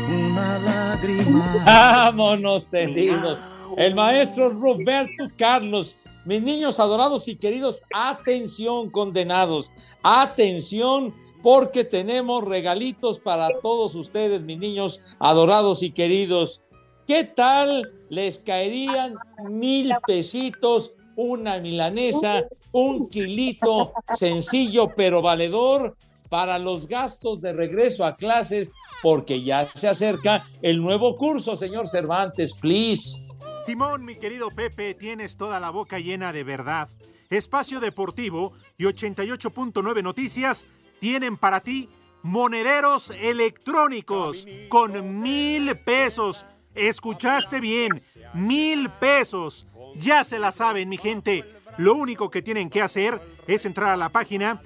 [0.10, 1.64] una lágrima.
[1.66, 3.40] Vámonos tendidos.
[3.78, 5.98] El maestro Roberto Carlos.
[6.26, 9.72] Mis niños adorados y queridos, atención condenados,
[10.04, 16.62] atención porque tenemos regalitos para todos ustedes, mis niños adorados y queridos.
[17.08, 19.16] ¿Qué tal les caerían
[19.50, 25.96] mil pesitos, una milanesa, un kilito sencillo pero valedor
[26.30, 28.72] para los gastos de regreso a clases?
[29.02, 33.24] Porque ya se acerca el nuevo curso, señor Cervantes, please.
[33.66, 36.90] Simón, mi querido Pepe, tienes toda la boca llena de verdad.
[37.30, 40.66] Espacio Deportivo y 88.9 Noticias
[41.00, 41.90] tienen para ti
[42.24, 46.46] monederos electrónicos con mil pesos.
[46.74, 48.02] Escuchaste bien,
[48.34, 49.68] mil pesos.
[49.96, 51.46] Ya se la saben, mi gente.
[51.78, 54.62] Lo único que tienen que hacer es entrar a la página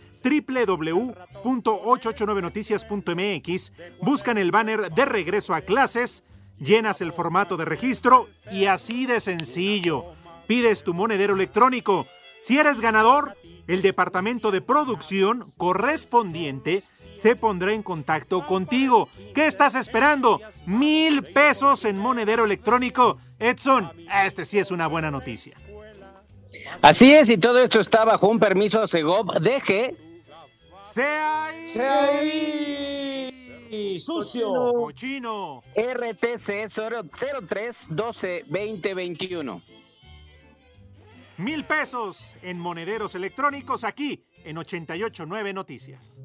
[1.43, 6.23] www.889noticias.mx, buscan el banner de regreso a clases,
[6.60, 10.06] llenas el formato de registro y así de sencillo.
[10.47, 12.08] Pides tu monedero electrónico.
[12.41, 16.84] Si eres ganador, el departamento de producción correspondiente
[17.17, 19.08] se pondrá en contacto contigo.
[19.34, 20.41] ¿Qué estás esperando?
[20.65, 23.17] Mil pesos en monedero electrónico.
[23.39, 23.89] Edson,
[24.25, 25.56] este sí es una buena noticia.
[26.82, 29.39] Así es, y todo esto está bajo un permiso Segov.
[29.39, 29.95] Deje.
[30.93, 31.67] ¡Sea ahí!
[31.67, 33.99] ¡Sea ahí!
[33.99, 34.51] ¡Sucio!
[34.75, 35.63] ¡Cochino!
[35.75, 36.69] RTC
[37.49, 39.62] 03 12 20 21.
[41.38, 46.21] Mil pesos en monederos electrónicos aquí en 889 Noticias.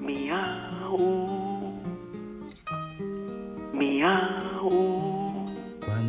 [0.00, 0.96] Miau.
[3.74, 4.55] Miau.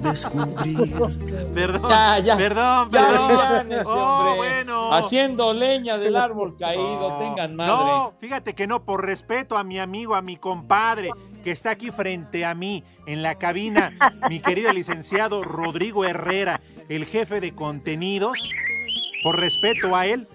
[0.00, 0.94] descubrir.
[1.54, 2.36] Perdón, Ya, ya.
[2.36, 3.86] perdón, Ya, perdón.
[3.86, 4.36] Oh, hombre.
[4.36, 4.92] bueno.
[4.92, 7.72] Haciendo leña del árbol caído, tengan madre.
[7.72, 11.10] No, fíjate que no, por respeto a mi amigo, a mi compadre,
[11.44, 13.92] que está aquí frente a mí en la cabina,
[14.28, 18.38] mi querido licenciado Rodrigo Herrera, el jefe de contenidos.
[19.22, 20.26] Por respeto a él,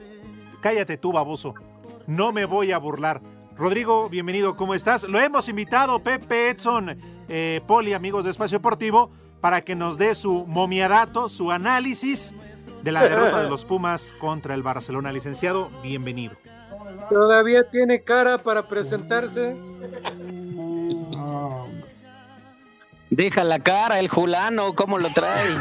[0.62, 1.54] cállate tú, baboso.
[2.08, 3.22] No me voy a burlar.
[3.58, 5.04] Rodrigo, bienvenido, ¿cómo estás?
[5.04, 6.98] Lo hemos invitado, Pepe Edson,
[7.30, 9.10] eh, Poli, amigos de Espacio Deportivo,
[9.46, 12.34] para que nos dé su momiadato, su análisis
[12.82, 15.12] de la derrota de los Pumas contra el Barcelona.
[15.12, 16.36] Licenciado, bienvenido.
[17.12, 19.56] Todavía tiene cara para presentarse.
[23.12, 25.56] Deja la cara, el Julano, ¿cómo lo trae?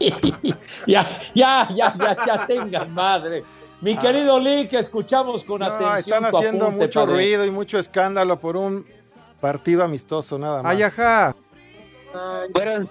[0.86, 3.44] ya, ya, ya, ya, ya tengan madre.
[3.82, 5.98] Mi querido Lee, que escuchamos con No, atención.
[5.98, 7.14] están haciendo apunte, mucho padre.
[7.14, 8.86] ruido y mucho escándalo por un
[9.38, 10.74] partido amistoso nada más.
[10.74, 11.36] Ay, ajá.
[12.52, 12.90] Fueron,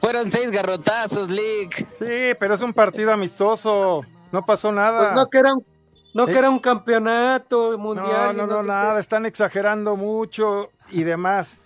[0.00, 1.86] fueron seis garrotazos, Lick.
[1.98, 4.02] Sí, pero es un partido amistoso.
[4.32, 5.12] No pasó nada.
[5.12, 5.64] Pues no que era un,
[6.14, 6.38] no que Eh.
[6.38, 8.36] era un campeonato No, mundial.
[8.36, 9.00] no, no, sé nada.
[9.00, 11.56] Están exagerando mucho y demás.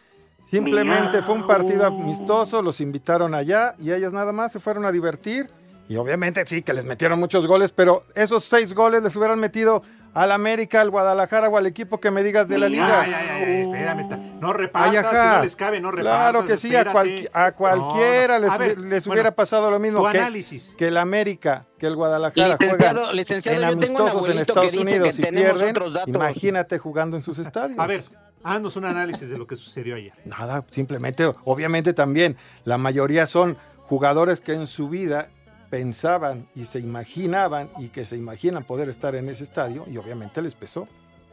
[0.51, 4.93] Simplemente fue un partido amistoso, los invitaron allá y ellos nada más se fueron a
[4.93, 5.49] divertir.
[5.89, 9.83] Y obviamente sí, que les metieron muchos goles, pero esos seis goles les hubieran metido
[10.15, 13.01] al América, al Guadalajara o al equipo que me digas de la liga.
[13.03, 14.33] Ay, ay, ay, espérame.
[14.41, 16.31] No repartas, si no les cabe, no repartas.
[16.31, 18.47] Claro que sí, a, cualqui- a cualquiera No, no.
[18.47, 20.75] les, A ver, les bueno, hubiera pasado lo mismo tu que, análisis.
[20.77, 24.43] que el América, que el Guadalajara Licenciado, licenciado, en yo tengo un amistosos en que
[24.43, 25.71] Estados dice Unidos que y tenemos pierden.
[25.71, 26.09] otros datos.
[26.15, 27.79] Imagínate jugando en sus estadios.
[27.79, 28.03] A ver,
[28.43, 30.13] haznos un análisis de lo que sucedió ayer.
[30.25, 33.57] Nada, simplemente, obviamente también, la mayoría son
[33.87, 35.29] jugadores que en su vida
[35.73, 40.43] pensaban y se imaginaban y que se imaginan poder estar en ese estadio y obviamente
[40.43, 40.87] les pesó.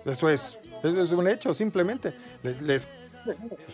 [0.05, 2.13] Eso es, es un hecho, simplemente.
[2.41, 2.87] Pues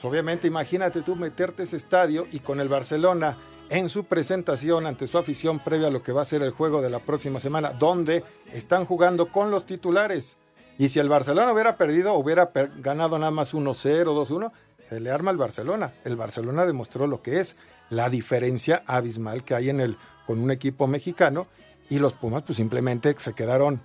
[0.02, 3.38] obviamente imagínate tú meterte ese estadio y con el Barcelona
[3.70, 6.82] en su presentación ante su afición previa a lo que va a ser el juego
[6.82, 10.36] de la próxima semana, donde están jugando con los titulares.
[10.80, 12.50] Y si el Barcelona hubiera perdido, hubiera
[12.80, 14.52] ganado nada más 1-0, 2-1,
[14.82, 15.94] se le arma al Barcelona.
[16.04, 17.56] El Barcelona demostró lo que es
[17.92, 19.96] la diferencia abismal que hay en el
[20.26, 21.48] con un equipo mexicano
[21.90, 23.82] y los Pumas pues simplemente se quedaron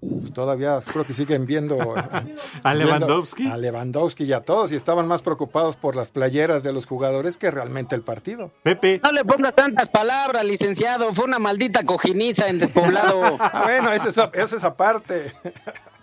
[0.00, 1.76] pues, todavía creo que siguen viendo
[2.62, 3.46] ¿A viendo Lewandowski?
[3.46, 7.36] a Lewandowski y a todos y estaban más preocupados por las playeras de los jugadores
[7.36, 8.50] que realmente el partido.
[8.62, 9.00] Pepe.
[9.02, 11.12] No le ponga tantas palabras, licenciado.
[11.12, 13.36] Fue una maldita cojiniza en despoblado.
[13.38, 15.32] Ah, bueno, eso es, eso es aparte.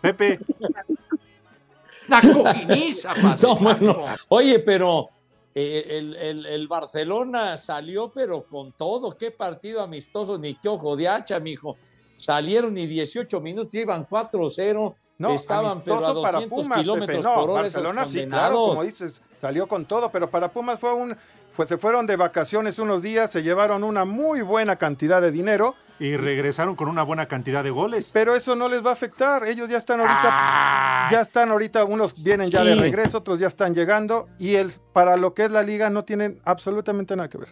[0.02, 0.40] Pepe.
[2.08, 5.10] La cojiniza, padre No, bueno, oye, pero
[5.62, 9.18] el, el- el Barcelona salió, pero con todo.
[9.18, 11.76] Qué partido amistoso, ni qué ojo de hacha, mijo.
[12.18, 14.96] Salieron y 18 minutos, iban 4-0.
[15.20, 17.24] No, estaban, pero a amistoso para 200 Pumas, kilómetros.
[17.24, 17.68] No, por hora.
[17.68, 21.16] esos Barcelona sí, claro, como dices, salió con todo, pero para Pumas fue un,
[21.52, 25.76] fue, se fueron de vacaciones unos días, se llevaron una muy buena cantidad de dinero.
[26.00, 28.12] Y regresaron con una buena cantidad de goles.
[28.14, 29.46] Pero eso no les va a afectar.
[29.48, 33.74] Ellos ya están ahorita, ya están ahorita, unos vienen ya de regreso, otros ya están
[33.74, 34.28] llegando.
[34.38, 37.50] Y el, para lo que es la liga no tienen absolutamente nada que ver.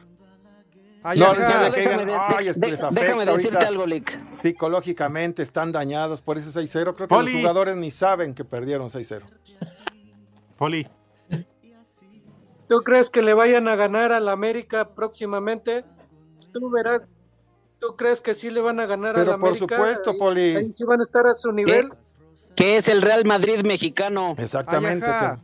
[1.02, 3.68] Ay, No, de déjame digan, de- "Ay, es que de- déjame decirte ahorita".
[3.68, 4.20] algo, Lick.
[4.42, 6.94] Psicológicamente están dañados por ese 6-0.
[6.96, 7.32] Creo que Poli.
[7.32, 9.26] los jugadores ni saben que perdieron 6-0.
[10.58, 10.88] Poli.
[12.68, 15.84] ¿Tú crees que le vayan a ganar al América próximamente?
[16.52, 17.15] Tú verás.
[17.88, 19.76] ¿Tú crees que sí le van a ganar Pero al por América?
[19.76, 20.56] supuesto, Ahí- Poli.
[20.56, 21.92] Ahí sí van a estar a su nivel.
[22.56, 24.36] Que es el Real Madrid mexicano.
[24.38, 25.06] Exactamente.
[25.08, 25.38] Ay,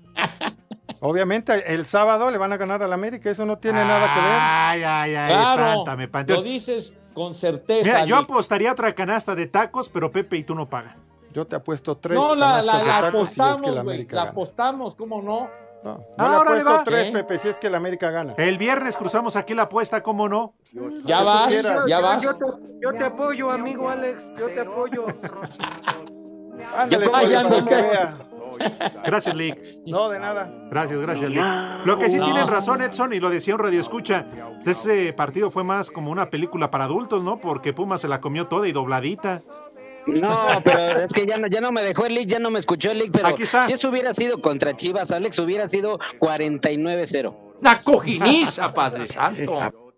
[1.03, 4.37] Obviamente, el sábado le van a ganar al América, eso no tiene nada que ver.
[4.39, 6.37] Ay, ay, ay, Claro, espántame, espántame.
[6.37, 7.83] lo dices con certeza.
[7.85, 10.95] Mira, yo apostaría otra canasta de tacos, pero Pepe y tú no pagan.
[11.33, 13.97] Yo te apuesto tres No, la, la, la tacos si es que apostamos, güey.
[14.05, 14.29] La gana.
[14.31, 15.49] apostamos, ¿cómo no?
[15.83, 16.83] No, yo Ah, le órale, apuesto va.
[16.83, 17.11] tres, ¿Eh?
[17.11, 18.33] Pepe, si es que el América gana.
[18.37, 20.53] El viernes cruzamos aquí la apuesta, ¿cómo no?
[21.05, 21.85] Ya vas, quieras.
[21.87, 22.21] ya Yo- vas.
[22.23, 22.45] Yo te,
[22.81, 24.31] yo te apoyo, amigo Alex.
[24.37, 25.05] Yo te apoyo.
[26.77, 27.07] Ándale.
[29.05, 29.57] Gracias, Lick.
[29.87, 30.51] No, de nada.
[30.69, 31.43] Gracias, gracias, Lick.
[31.85, 32.25] Lo que sí No.
[32.25, 34.25] tienen razón, Edson, y lo decía un radio escucha,
[34.65, 37.39] ese partido fue más como una película para adultos, ¿no?
[37.39, 39.41] Porque Puma se la comió toda y dobladita.
[40.07, 42.59] No, pero es que ya no, ya no me dejó el Lick, ya no me
[42.59, 43.63] escuchó el Lick, pero Aquí está.
[43.63, 47.35] si eso hubiera sido contra Chivas, Alex, hubiera sido 49-0.
[47.61, 49.57] La cojiniza, Padre Santo.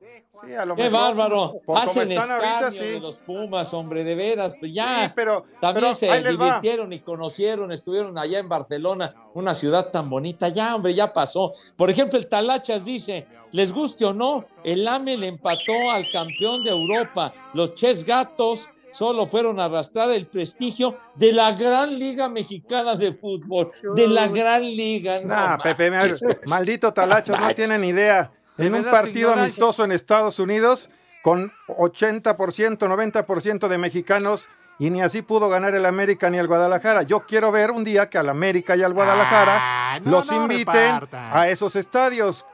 [0.45, 1.53] Sí, a lo Qué mejor, bárbaro.
[1.73, 2.79] Hacen están ahorita, sí.
[2.79, 4.53] de los Pumas, hombre, de veras.
[4.59, 5.05] Pues ya.
[5.05, 6.45] Sí, pero, También pero se les va.
[6.47, 10.49] divirtieron y conocieron, estuvieron allá en Barcelona, una ciudad tan bonita.
[10.49, 11.53] Ya, hombre, ya pasó.
[11.77, 16.65] Por ejemplo, el Talachas dice, les guste o no, el AME le empató al campeón
[16.65, 17.31] de Europa.
[17.53, 23.13] Los Ches Gatos solo fueron a arrastrar el prestigio de la gran liga mexicana de
[23.13, 23.71] fútbol.
[23.95, 25.17] De la gran liga.
[25.25, 25.91] No Nah, Pepe,
[26.47, 28.31] maldito Talachas, no tienen idea.
[28.55, 30.89] De En un partido amistoso en Estados Unidos,
[31.23, 34.47] con 80%, 90% de mexicanos,
[34.79, 37.03] y ni así pudo ganar el América ni el Guadalajara.
[37.03, 39.59] Yo quiero ver un día que al América y al Guadalajara
[39.95, 41.29] Ah, no, los no inviten repartan.
[41.37, 42.45] a esos estadios.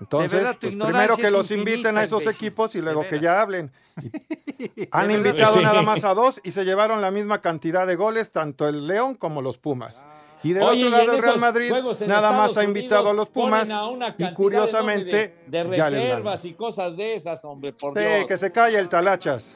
[0.00, 3.40] Entonces, verdad, pues, primero que los infinita, inviten a esos equipos y luego que ya
[3.40, 3.70] hablen.
[4.92, 5.62] Han invitado Sí.
[5.62, 9.14] nada más a dos y se llevaron la misma cantidad de goles, tanto el León
[9.14, 10.04] como los Pumas.
[10.42, 11.70] Y del Oye, otro lado el Real Madrid
[12.06, 16.42] nada más ha invitado a los Pumas ponen a una y curiosamente de, de reservas
[16.46, 18.26] y cosas de esas, hombre, por Sí, Dios.
[18.26, 19.54] que se calle el Talachas.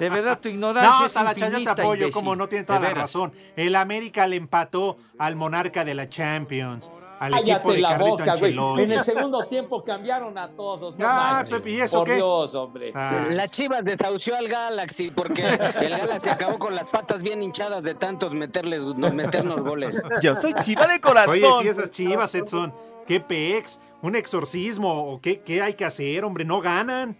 [0.00, 2.12] De verdad, tu ignorancia No, es Talacha, yo te infinita, apoyo, imbécil.
[2.14, 3.02] como no tiene De toda la veras.
[3.02, 3.32] razón.
[3.54, 8.10] El América le empató al monarca de la Champions, al equipo Cállate de la Carlito
[8.10, 8.82] boca, güey.
[8.84, 10.96] En el segundo tiempo cambiaron a todos.
[10.96, 11.54] No manches.
[11.54, 12.14] Pepe, ¿y eso Por qué?
[12.16, 12.92] Dios, hombre.
[12.94, 17.84] Ah, La Chivas desahució al Galaxy porque el Galaxy acabó con las patas bien hinchadas
[17.84, 19.94] de tantos meterles, no, meternos goles.
[20.22, 21.30] Yo soy chiva de corazón.
[21.34, 22.72] Oye, si esas chivas, Edson,
[23.06, 23.80] ¿qué pex?
[24.02, 25.12] ¿Un exorcismo?
[25.12, 26.44] ¿O qué, qué hay que hacer, hombre?
[26.44, 27.16] No ganan.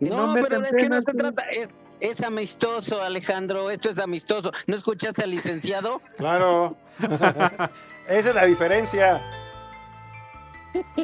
[0.00, 1.16] No, no pero es que no se sí.
[1.16, 1.42] trata.
[1.50, 1.68] Es,
[2.00, 3.70] es amistoso, Alejandro.
[3.70, 4.52] Esto es amistoso.
[4.66, 6.00] ¿No escuchaste al licenciado?
[6.16, 6.76] Claro.
[8.08, 9.20] Esa es la diferencia.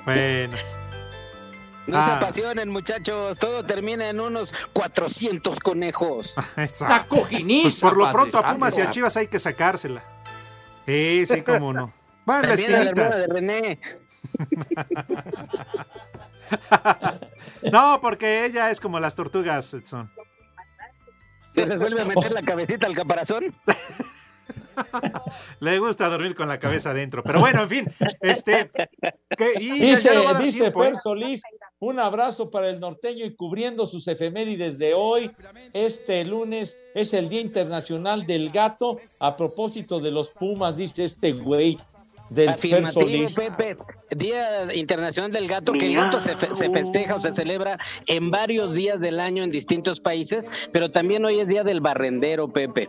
[0.05, 0.57] Bueno.
[1.87, 2.07] No Ah.
[2.07, 3.39] se apasionen, muchachos.
[3.39, 6.35] Todo termina en unos 400 conejos.
[6.57, 6.95] Exacto.
[6.95, 8.53] La cojiniza, Pues por lo pronto a.
[8.53, 10.03] Pumas y a Chivas hay que sacársela.
[10.87, 11.93] Sí, sí, cómo no.
[12.25, 13.17] Bueno, la También a la hermana espinita.
[13.17, 13.81] de René.
[17.73, 20.11] No, porque ella es como las tortugas, Edson.
[21.55, 23.55] ¿Se les vuelve a meter la cabecita al caparazón?
[25.61, 27.23] Le gusta dormir con la cabeza adentro.
[27.23, 27.93] Pero bueno, en fin.
[28.21, 28.71] Este.
[29.59, 30.87] Dice, no dice tiempo, ¿eh?
[30.89, 31.43] Fer Solís,
[31.79, 35.31] un abrazo para el norteño y cubriendo sus efemérides de hoy.
[35.73, 38.99] Este lunes es el Día Internacional del Gato.
[39.19, 41.79] A propósito de los Pumas, dice este güey.
[42.31, 42.55] del Fer
[42.85, 43.35] Afirmativo, Solís.
[43.35, 43.77] Pepe.
[44.11, 48.31] Día Internacional del Gato, que el gato se, fe- se festeja o se celebra en
[48.31, 52.89] varios días del año en distintos países, pero también hoy es Día del Barrendero, Pepe.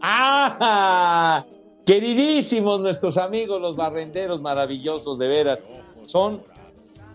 [0.00, 1.44] ¡Ah!
[1.84, 5.60] Queridísimos nuestros amigos los barrenderos maravillosos, de veras.
[6.04, 6.42] Son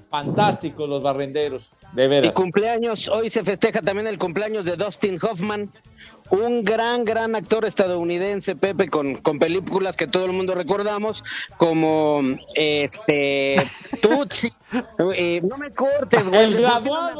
[0.09, 2.33] fantásticos los barrenderos, de Y veras.
[2.33, 5.71] cumpleaños, hoy se festeja también el cumpleaños de Dustin Hoffman,
[6.33, 11.23] un gran, gran actor estadounidense, Pepe, con, con películas que todo el mundo recordamos,
[11.57, 12.21] como
[12.55, 13.57] este
[14.01, 14.51] Tutsi.
[15.15, 16.43] Eh, no me cortes, güey.
[16.43, 16.65] El.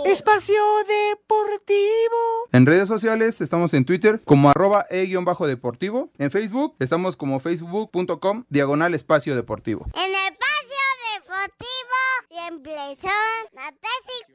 [0.05, 2.17] Espacio Deportivo.
[2.51, 6.09] En redes sociales estamos en Twitter como arroba e-deportivo.
[6.17, 9.85] En Facebook estamos como facebook.com diagonal espacio deportivo.
[9.95, 10.83] En el espacio
[11.15, 11.97] deportivo
[12.29, 13.11] siempre son
[13.53, 14.33] las 3 y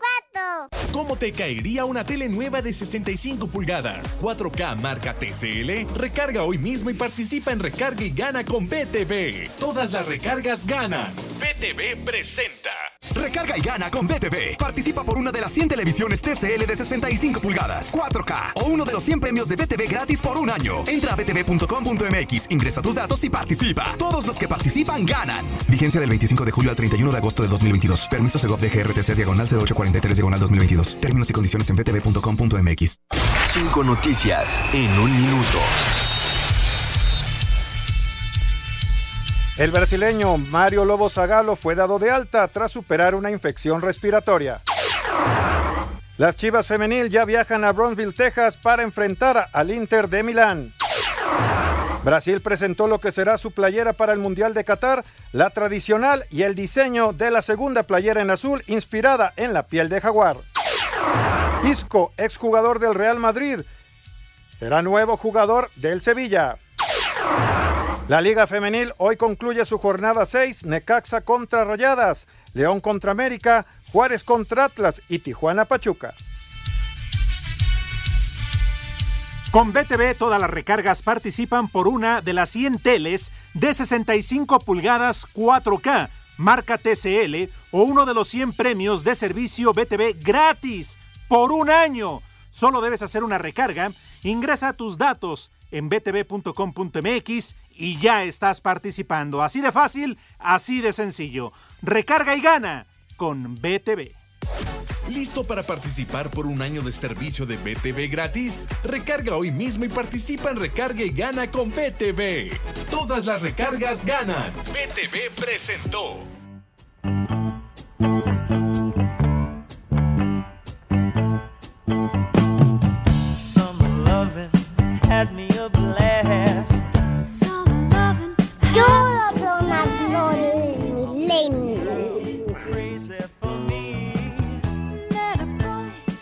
[0.72, 0.88] 4.
[0.99, 4.05] ¿Cómo te caería una tele nueva de 65 pulgadas?
[4.20, 5.96] 4K marca TCL.
[5.96, 9.49] Recarga hoy mismo y participa en Recarga y Gana con BTV.
[9.61, 11.07] Todas las recargas ganan.
[11.38, 12.70] BTV presenta.
[13.14, 14.57] Recarga y gana con BTV.
[14.59, 18.92] Participa por una de las 100 televisiones TCL de 65 pulgadas, 4K o uno de
[18.92, 20.84] los 100 premios de BTV gratis por un año.
[20.88, 23.94] Entra a btv.com.mx, ingresa tus datos y participa.
[23.99, 25.44] Todos los que participan ganan.
[25.68, 28.09] Vigencia del 25 de julio al 31 de agosto de 2022.
[28.09, 30.88] Permiso Segov de GRTC diagonal 0843 diagonal 2022.
[30.97, 33.01] Términos y condiciones en btv.com.mx.
[33.47, 35.59] Cinco noticias en un minuto.
[39.57, 44.61] El brasileño Mario Lobo Zagalo fue dado de alta tras superar una infección respiratoria.
[46.16, 50.72] Las Chivas femenil ya viajan a Brownsville, Texas para enfrentar al Inter de Milán.
[52.05, 56.43] Brasil presentó lo que será su playera para el Mundial de Qatar, la tradicional y
[56.43, 60.36] el diseño de la segunda playera en azul inspirada en la piel de jaguar.
[61.64, 63.61] Isco, exjugador del Real Madrid,
[64.59, 66.59] será nuevo jugador del Sevilla.
[68.09, 74.24] La Liga Femenil hoy concluye su jornada 6, Necaxa contra Rayadas, León contra América, Juárez
[74.24, 76.14] contra Atlas y Tijuana Pachuca.
[79.51, 85.26] Con BTV todas las recargas participan por una de las 100 teles de 65 pulgadas
[85.34, 91.68] 4K, marca TCL, o uno de los 100 premios de servicio BTV gratis por un
[91.68, 92.22] año.
[92.51, 99.43] Solo debes hacer una recarga, ingresa tus datos en btv.com.mx y ya estás participando.
[99.43, 101.53] Así de fácil, así de sencillo.
[101.82, 102.86] Recarga y gana
[103.16, 104.17] con BTV.
[105.09, 108.66] ¿Listo para participar por un año de servicio de BTV gratis?
[108.84, 112.52] Recarga hoy mismo y participa en Recarga y Gana con BTV.
[112.90, 114.52] Todas las recargas ganan.
[114.66, 116.18] BTV presentó.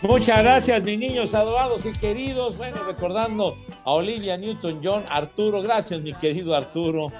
[0.07, 2.55] Muchas gracias, mis niños adorados y queridos.
[2.55, 7.11] Bueno, recordando a Olivia Newton-John, Arturo, gracias, mi querido Arturo.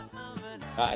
[0.77, 0.95] Ah,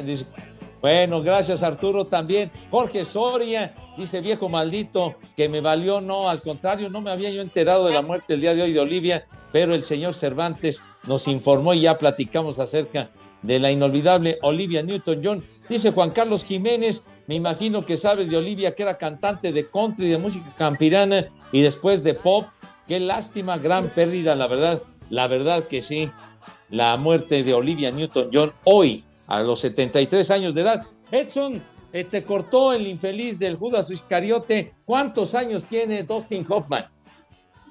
[0.79, 2.49] bueno, gracias, Arturo, también.
[2.69, 7.41] Jorge Soria, dice viejo maldito, que me valió, no, al contrario, no me había yo
[7.41, 11.27] enterado de la muerte el día de hoy de Olivia, pero el señor Cervantes nos
[11.27, 13.11] informó y ya platicamos acerca
[13.41, 15.45] de la inolvidable Olivia Newton-John.
[15.67, 20.07] Dice Juan Carlos Jiménez, me imagino que sabes de Olivia, que era cantante de country,
[20.07, 22.47] de música campirana y después de pop.
[22.87, 26.11] Qué lástima, gran pérdida, la verdad, la verdad que sí.
[26.69, 30.83] La muerte de Olivia Newton-John hoy, a los 73 años de edad.
[31.11, 31.61] Edson,
[31.93, 34.73] eh, te cortó el infeliz del Judas Iscariote.
[34.85, 36.85] ¿Cuántos años tiene Dustin Hoffman?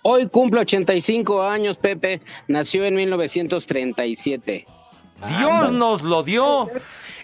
[0.02, 2.20] Hoy cumple 85 años, Pepe.
[2.48, 4.66] Nació en 1937.
[5.26, 6.70] Dios nos lo dio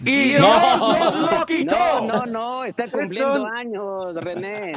[0.01, 0.41] y Dios
[0.79, 1.75] nos lo quitó.
[2.01, 3.57] No, no, no, está cumpliendo Edson.
[3.57, 4.73] años, René.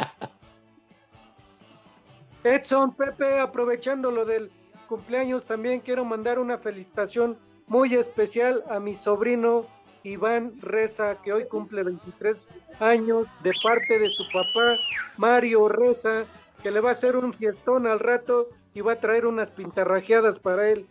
[2.44, 4.50] Edson, Pepe, aprovechando lo del
[4.88, 9.66] cumpleaños, también quiero mandar una felicitación muy especial a mi sobrino
[10.02, 12.48] Iván Reza, que hoy cumple 23
[12.80, 14.76] años, de parte de su papá
[15.16, 16.24] Mario Reza,
[16.62, 20.38] que le va a hacer un fiestón al rato y va a traer unas pintarrajeadas
[20.38, 20.86] para él.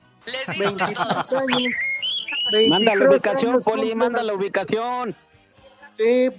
[0.60, 0.88] 23
[1.34, 1.72] años.
[2.70, 5.16] Manda la 23 ubicación, años Poli, manda la- ubicación.
[5.98, 6.30] Sí.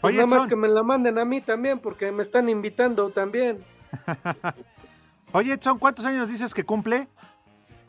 [0.00, 3.10] Pues Oye, nada más que me la manden a mí también, porque me están invitando
[3.10, 3.64] también.
[5.32, 7.08] Oye, Edson, ¿cuántos años dices que cumple?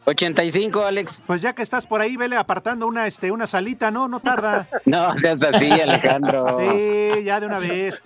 [0.06, 1.22] 85, Alex.
[1.28, 4.08] Pues ya que estás por ahí, vele apartando una, este, una salita, ¿no?
[4.08, 4.68] No tarda.
[4.86, 6.58] No seas así, Alejandro.
[6.60, 8.02] Sí, ya de una vez.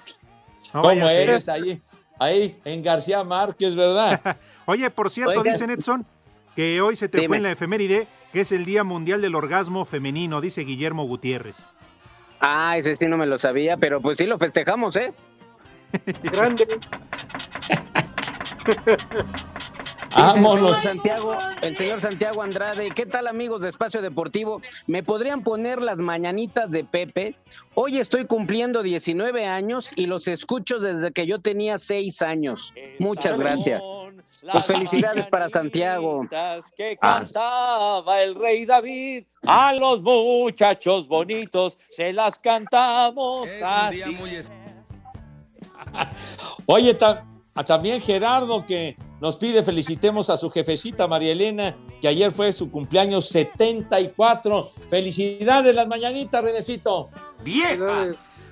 [0.74, 1.80] No ¿Cómo eres ahí?
[2.18, 4.38] Ahí, en García Márquez, ¿verdad?
[4.66, 5.54] Oye, por cierto, Oigan.
[5.54, 6.06] dicen Edson,
[6.56, 7.28] que hoy se te Dime.
[7.28, 11.68] fue en la efeméride, que es el Día Mundial del Orgasmo Femenino, dice Guillermo Gutiérrez.
[12.40, 15.14] Ah, ese sí no me lo sabía, pero pues sí lo festejamos, ¿eh?
[16.24, 16.66] Grande.
[20.16, 20.68] Vámonos.
[20.68, 22.92] El señor Santiago, el señor Santiago Andrade.
[22.92, 24.62] ¿Qué tal, amigos de Espacio Deportivo?
[24.88, 27.36] ¿Me podrían poner las mañanitas de Pepe?
[27.76, 32.74] Hoy estoy cumpliendo 19 años y los escucho desde que yo tenía 6 años.
[33.00, 33.82] Muchas gracias.
[34.52, 36.28] Pues felicidades para Santiago.
[36.76, 37.20] que Ah.
[37.20, 39.24] cantaba el rey David.
[39.44, 44.02] A los muchachos bonitos se las cantamos así.
[46.66, 47.26] Oye, ta-
[47.56, 52.54] a- también Gerardo que nos pide felicitemos a su jefecita María Elena, que ayer fue
[52.54, 54.72] su cumpleaños 74.
[54.90, 57.10] Felicidades las mañanitas, Renecito.
[57.44, 58.08] ¡Vieja!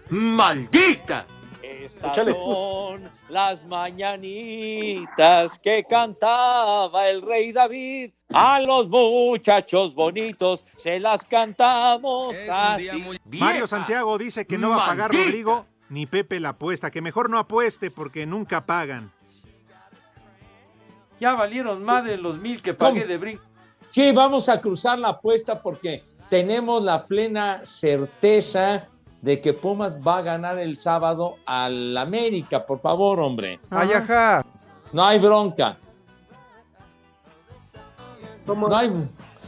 [0.09, 1.25] ¡Maldita!
[1.61, 8.11] Estas son las mañanitas que cantaba el rey David.
[8.31, 12.89] A los muchachos bonitos se las cantamos así.
[13.25, 15.11] Mario Santiago dice que no va a pagar.
[15.11, 19.11] Rodrigo ni Pepe la apuesta, que mejor no apueste porque nunca pagan.
[21.19, 23.43] Ya valieron más de los mil que pagué de brinco.
[23.89, 28.87] Sí, vamos a cruzar la apuesta porque tenemos la plena certeza
[29.21, 32.65] de que Pumas va a ganar el sábado al América.
[32.65, 33.59] Por favor, hombre.
[33.69, 34.45] Ay, ajá.
[34.93, 35.77] No hay bronca.
[38.45, 38.89] Como, No hay,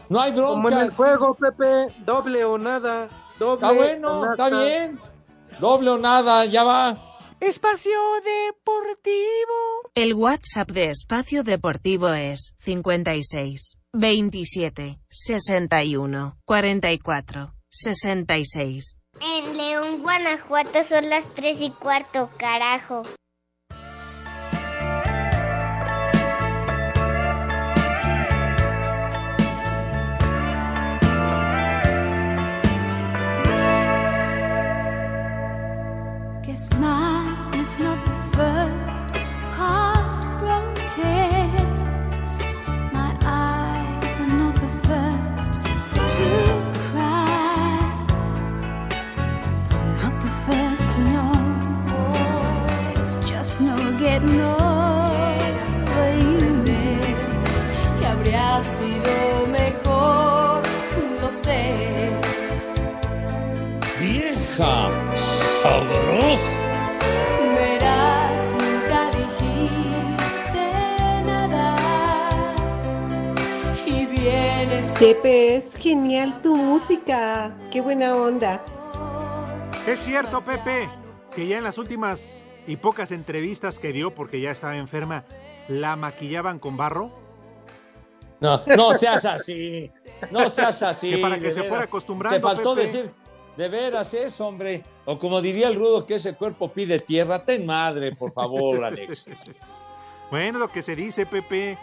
[0.09, 0.81] no hay como en bronca.
[0.83, 3.07] el juego, Pepe, doble o nada.
[3.39, 4.63] Doble Está bueno, o está nada.
[4.63, 4.99] bien.
[5.61, 6.97] Doble o nada, ya va.
[7.39, 7.91] Espacio
[8.25, 9.91] Deportivo.
[9.93, 18.97] El WhatsApp de Espacio Deportivo es 56 27 61 44 66.
[19.21, 23.03] En León, Guanajuato son las tres y cuarto, carajo.
[36.61, 39.07] Guess mine is not the first
[39.57, 40.75] heartbroken.
[42.93, 45.53] My eyes are not the first
[46.15, 46.27] to
[46.85, 47.79] cry.
[49.71, 51.35] I'm not the first to know.
[53.01, 56.41] It's just no getting over you.
[57.97, 60.61] que habría sido mejor,
[61.21, 61.59] no sé.
[63.99, 64.89] ¡Vieja!
[65.15, 66.30] ¡Sabrosa!
[75.01, 77.57] Pepe, es genial tu música.
[77.71, 78.63] Qué buena onda.
[79.87, 80.87] Es cierto, Pepe,
[81.35, 85.23] que ya en las últimas y pocas entrevistas que dio, porque ya estaba enferma,
[85.67, 87.09] la maquillaban con barro.
[88.41, 89.91] No, no seas así.
[90.29, 91.09] No seas así.
[91.09, 92.85] Que para que se fuera acostumbrando, Te faltó Pepe.
[92.85, 93.11] decir,
[93.57, 94.83] de veras eso, hombre.
[95.05, 97.43] O como diría el rudo, que ese cuerpo pide tierra.
[97.43, 99.25] Ten madre, por favor, Alex.
[100.29, 101.75] Bueno, lo que se dice, Pepe.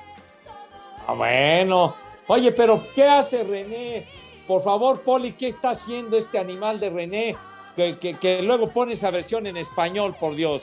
[1.05, 1.97] Ah, bueno.
[2.29, 4.07] Oye, pero ¿qué hace René?
[4.47, 7.37] Por favor, Poli, ¿qué está haciendo este animal de René?
[7.77, 10.63] Que, que- que luego pone esa versión en español, por Dios.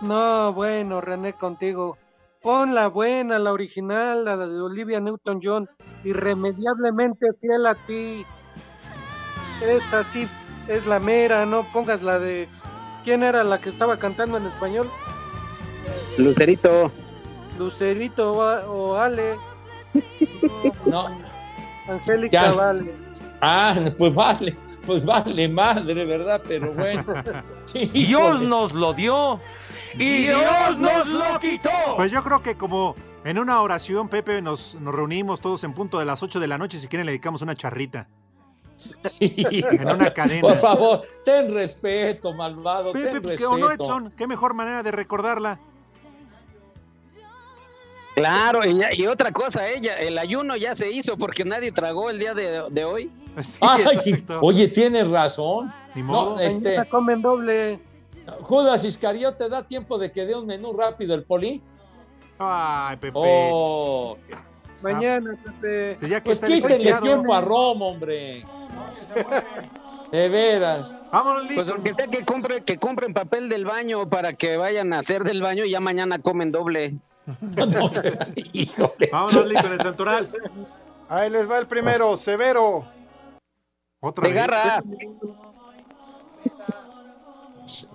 [0.00, 1.96] No, bueno, René, contigo.
[2.40, 5.68] Pon la buena, la original, la de Olivia Newton-John,
[6.04, 8.24] irremediablemente fiel a ti.
[9.64, 10.26] Es así,
[10.66, 12.48] es la mera, no pongas la de...
[13.04, 14.90] ¿Quién era la que estaba cantando en español?
[16.18, 16.90] Lucerito.
[17.58, 19.36] Lucerito o, o Ale.
[20.86, 21.08] No.
[21.88, 22.52] Angélica Ya.
[22.52, 22.90] Vale.
[23.40, 26.40] Ah, pues vale, pues vale madre, ¿verdad?
[26.46, 27.04] Pero bueno.
[27.66, 29.40] Sí, Dios nos lo dio
[29.94, 31.70] y Dios nos lo quitó.
[31.96, 35.98] Pues yo creo que como en una oración, Pepe, nos, nos reunimos todos en punto
[35.98, 36.78] de las 8 de la noche.
[36.78, 38.08] Si quieren, le dedicamos una charrita.
[39.20, 40.42] en una cadena.
[40.42, 42.92] Por favor, ten respeto, malvado.
[42.92, 43.50] Pepe, ten pues, que- respeto.
[43.52, 44.12] ¿o no, Edson?
[44.18, 45.58] ¿Qué mejor manera de recordarla?
[48.14, 52.10] Claro, y, ya- y otra cosa, ella, el ayuno ya se hizo porque nadie tragó
[52.10, 53.10] el día de, de hoy.
[53.60, 53.84] Ay,
[54.40, 55.72] oye, tienes razón.
[55.94, 57.80] Ni No, este, comen doble.
[58.42, 61.60] Judas Iscariote, ¿da tiempo de que dé un menú rápido el poli?
[62.38, 63.12] Ay, Pepe.
[63.14, 64.16] Oh,
[64.82, 65.96] Mañana, Pepe.
[66.06, 68.44] Si pues quítenle tiempo a Roma, hombre.
[70.10, 70.94] De veras.
[71.10, 74.98] Vámonos, Pues aunque sea que compre, que compren papel del baño para que vayan a
[74.98, 76.96] hacer del baño y ya mañana comen doble.
[79.12, 80.32] Vámonos, Lee, con el santoral.
[81.08, 82.86] Ahí les va el primero, Severo.
[84.00, 84.82] Otra Te agarra.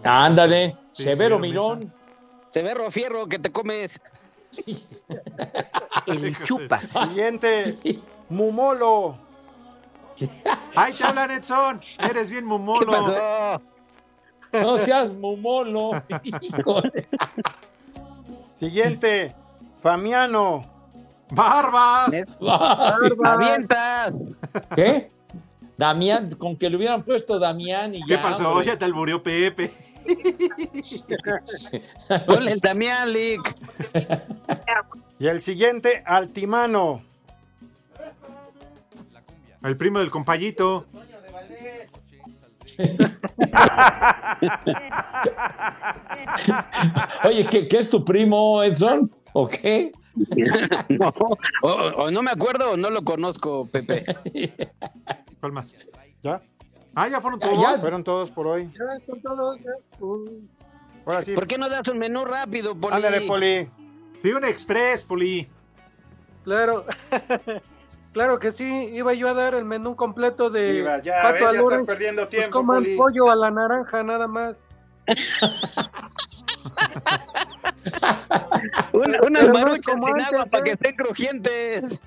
[0.03, 1.93] Ándale, Sí, Severo Mirón.
[2.49, 3.99] Severo Fierro, que te comes.
[6.07, 6.87] El chupas.
[6.87, 7.77] Siguiente,
[8.29, 9.17] Mumolo.
[10.75, 11.79] Ahí te hablan, Edson.
[11.99, 12.79] Eres bien mumolo.
[12.79, 13.61] ¿Qué pasó?
[14.53, 15.91] No seas mumolo.
[16.41, 17.07] Híjole.
[18.59, 19.35] Siguiente,
[19.81, 20.65] Famiano.
[21.31, 22.13] ¡Barbas!
[23.25, 24.21] ¡Avientas!
[24.75, 25.09] ¿Qué?
[25.77, 28.21] Damián, con que le hubieran puesto Damián y ¿Qué ya.
[28.21, 28.49] pasó?
[28.49, 28.65] hombre.
[28.65, 29.71] Ya te alburió Pepe.
[32.25, 33.55] Ponle el Damián, Lick.
[35.19, 37.01] Y el siguiente, Altimano.
[39.63, 40.85] El primo del compayito.
[47.23, 49.11] Oye, ¿qué, qué es tu primo, Edson?
[49.33, 49.91] ¿O qué?
[50.89, 51.13] No,
[51.61, 54.03] o, o no me acuerdo o no lo conozco, Pepe.
[55.39, 55.75] ¿Cuál más?
[56.23, 56.41] ¿Ya?
[56.95, 57.61] Ah, ya fueron Ya, todos.
[57.61, 57.77] ya.
[57.77, 58.71] Fueron todos por hoy.
[58.73, 59.71] Ya, son todos, ya.
[60.03, 60.25] Uh,
[61.05, 61.33] Ahora sí.
[61.35, 62.95] ¿Por qué no das un menú rápido, Poli?
[62.95, 63.69] Ándale, Poli.
[64.19, 65.47] Fui un express, Poli.
[66.43, 66.85] claro.
[68.17, 71.41] claro que sí, iba yo a dar el menú completo de Iba, ya, pato ves,
[71.43, 72.97] ya al estás perdiendo Pues coman Poli.
[72.97, 74.63] pollo a la naranja nada más.
[78.93, 80.63] Una- unas maruchas sin antes, agua para ¿eh?
[80.63, 81.99] que estén crujientes.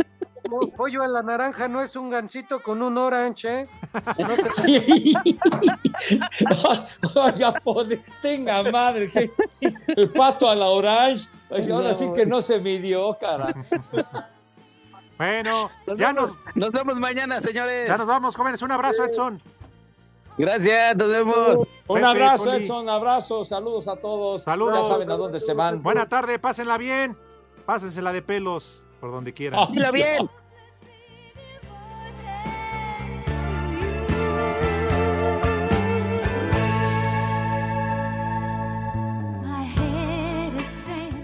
[0.48, 3.68] Po- Pollo a la naranja no es un gansito con un orange, ¿eh?
[4.18, 4.48] No se
[7.14, 9.30] Oiga, pone, tenga madre, que
[9.96, 11.28] el pato a la orange.
[11.50, 13.54] Ay, Ahora No, sí que no se midió, cara.
[15.20, 17.88] Bueno, Nos ya vemos, nos, nos vemos mañana, señores.
[17.88, 18.62] ya nos vamos, jóvenes.
[18.62, 19.38] Un abrazo, Edson.
[20.38, 21.58] Gracias, nos vemos.
[21.86, 22.64] Un Pepe, abrazo, Poli.
[22.64, 24.44] Edson, abrazo, saludos a todos.
[24.44, 24.88] Saludos.
[24.88, 25.82] Ya saben a dónde se van.
[25.82, 27.18] Buena tarde, pásenla bien.
[27.66, 29.68] Pásensela de pelos por donde quieran.
[29.72, 30.26] Mira bien.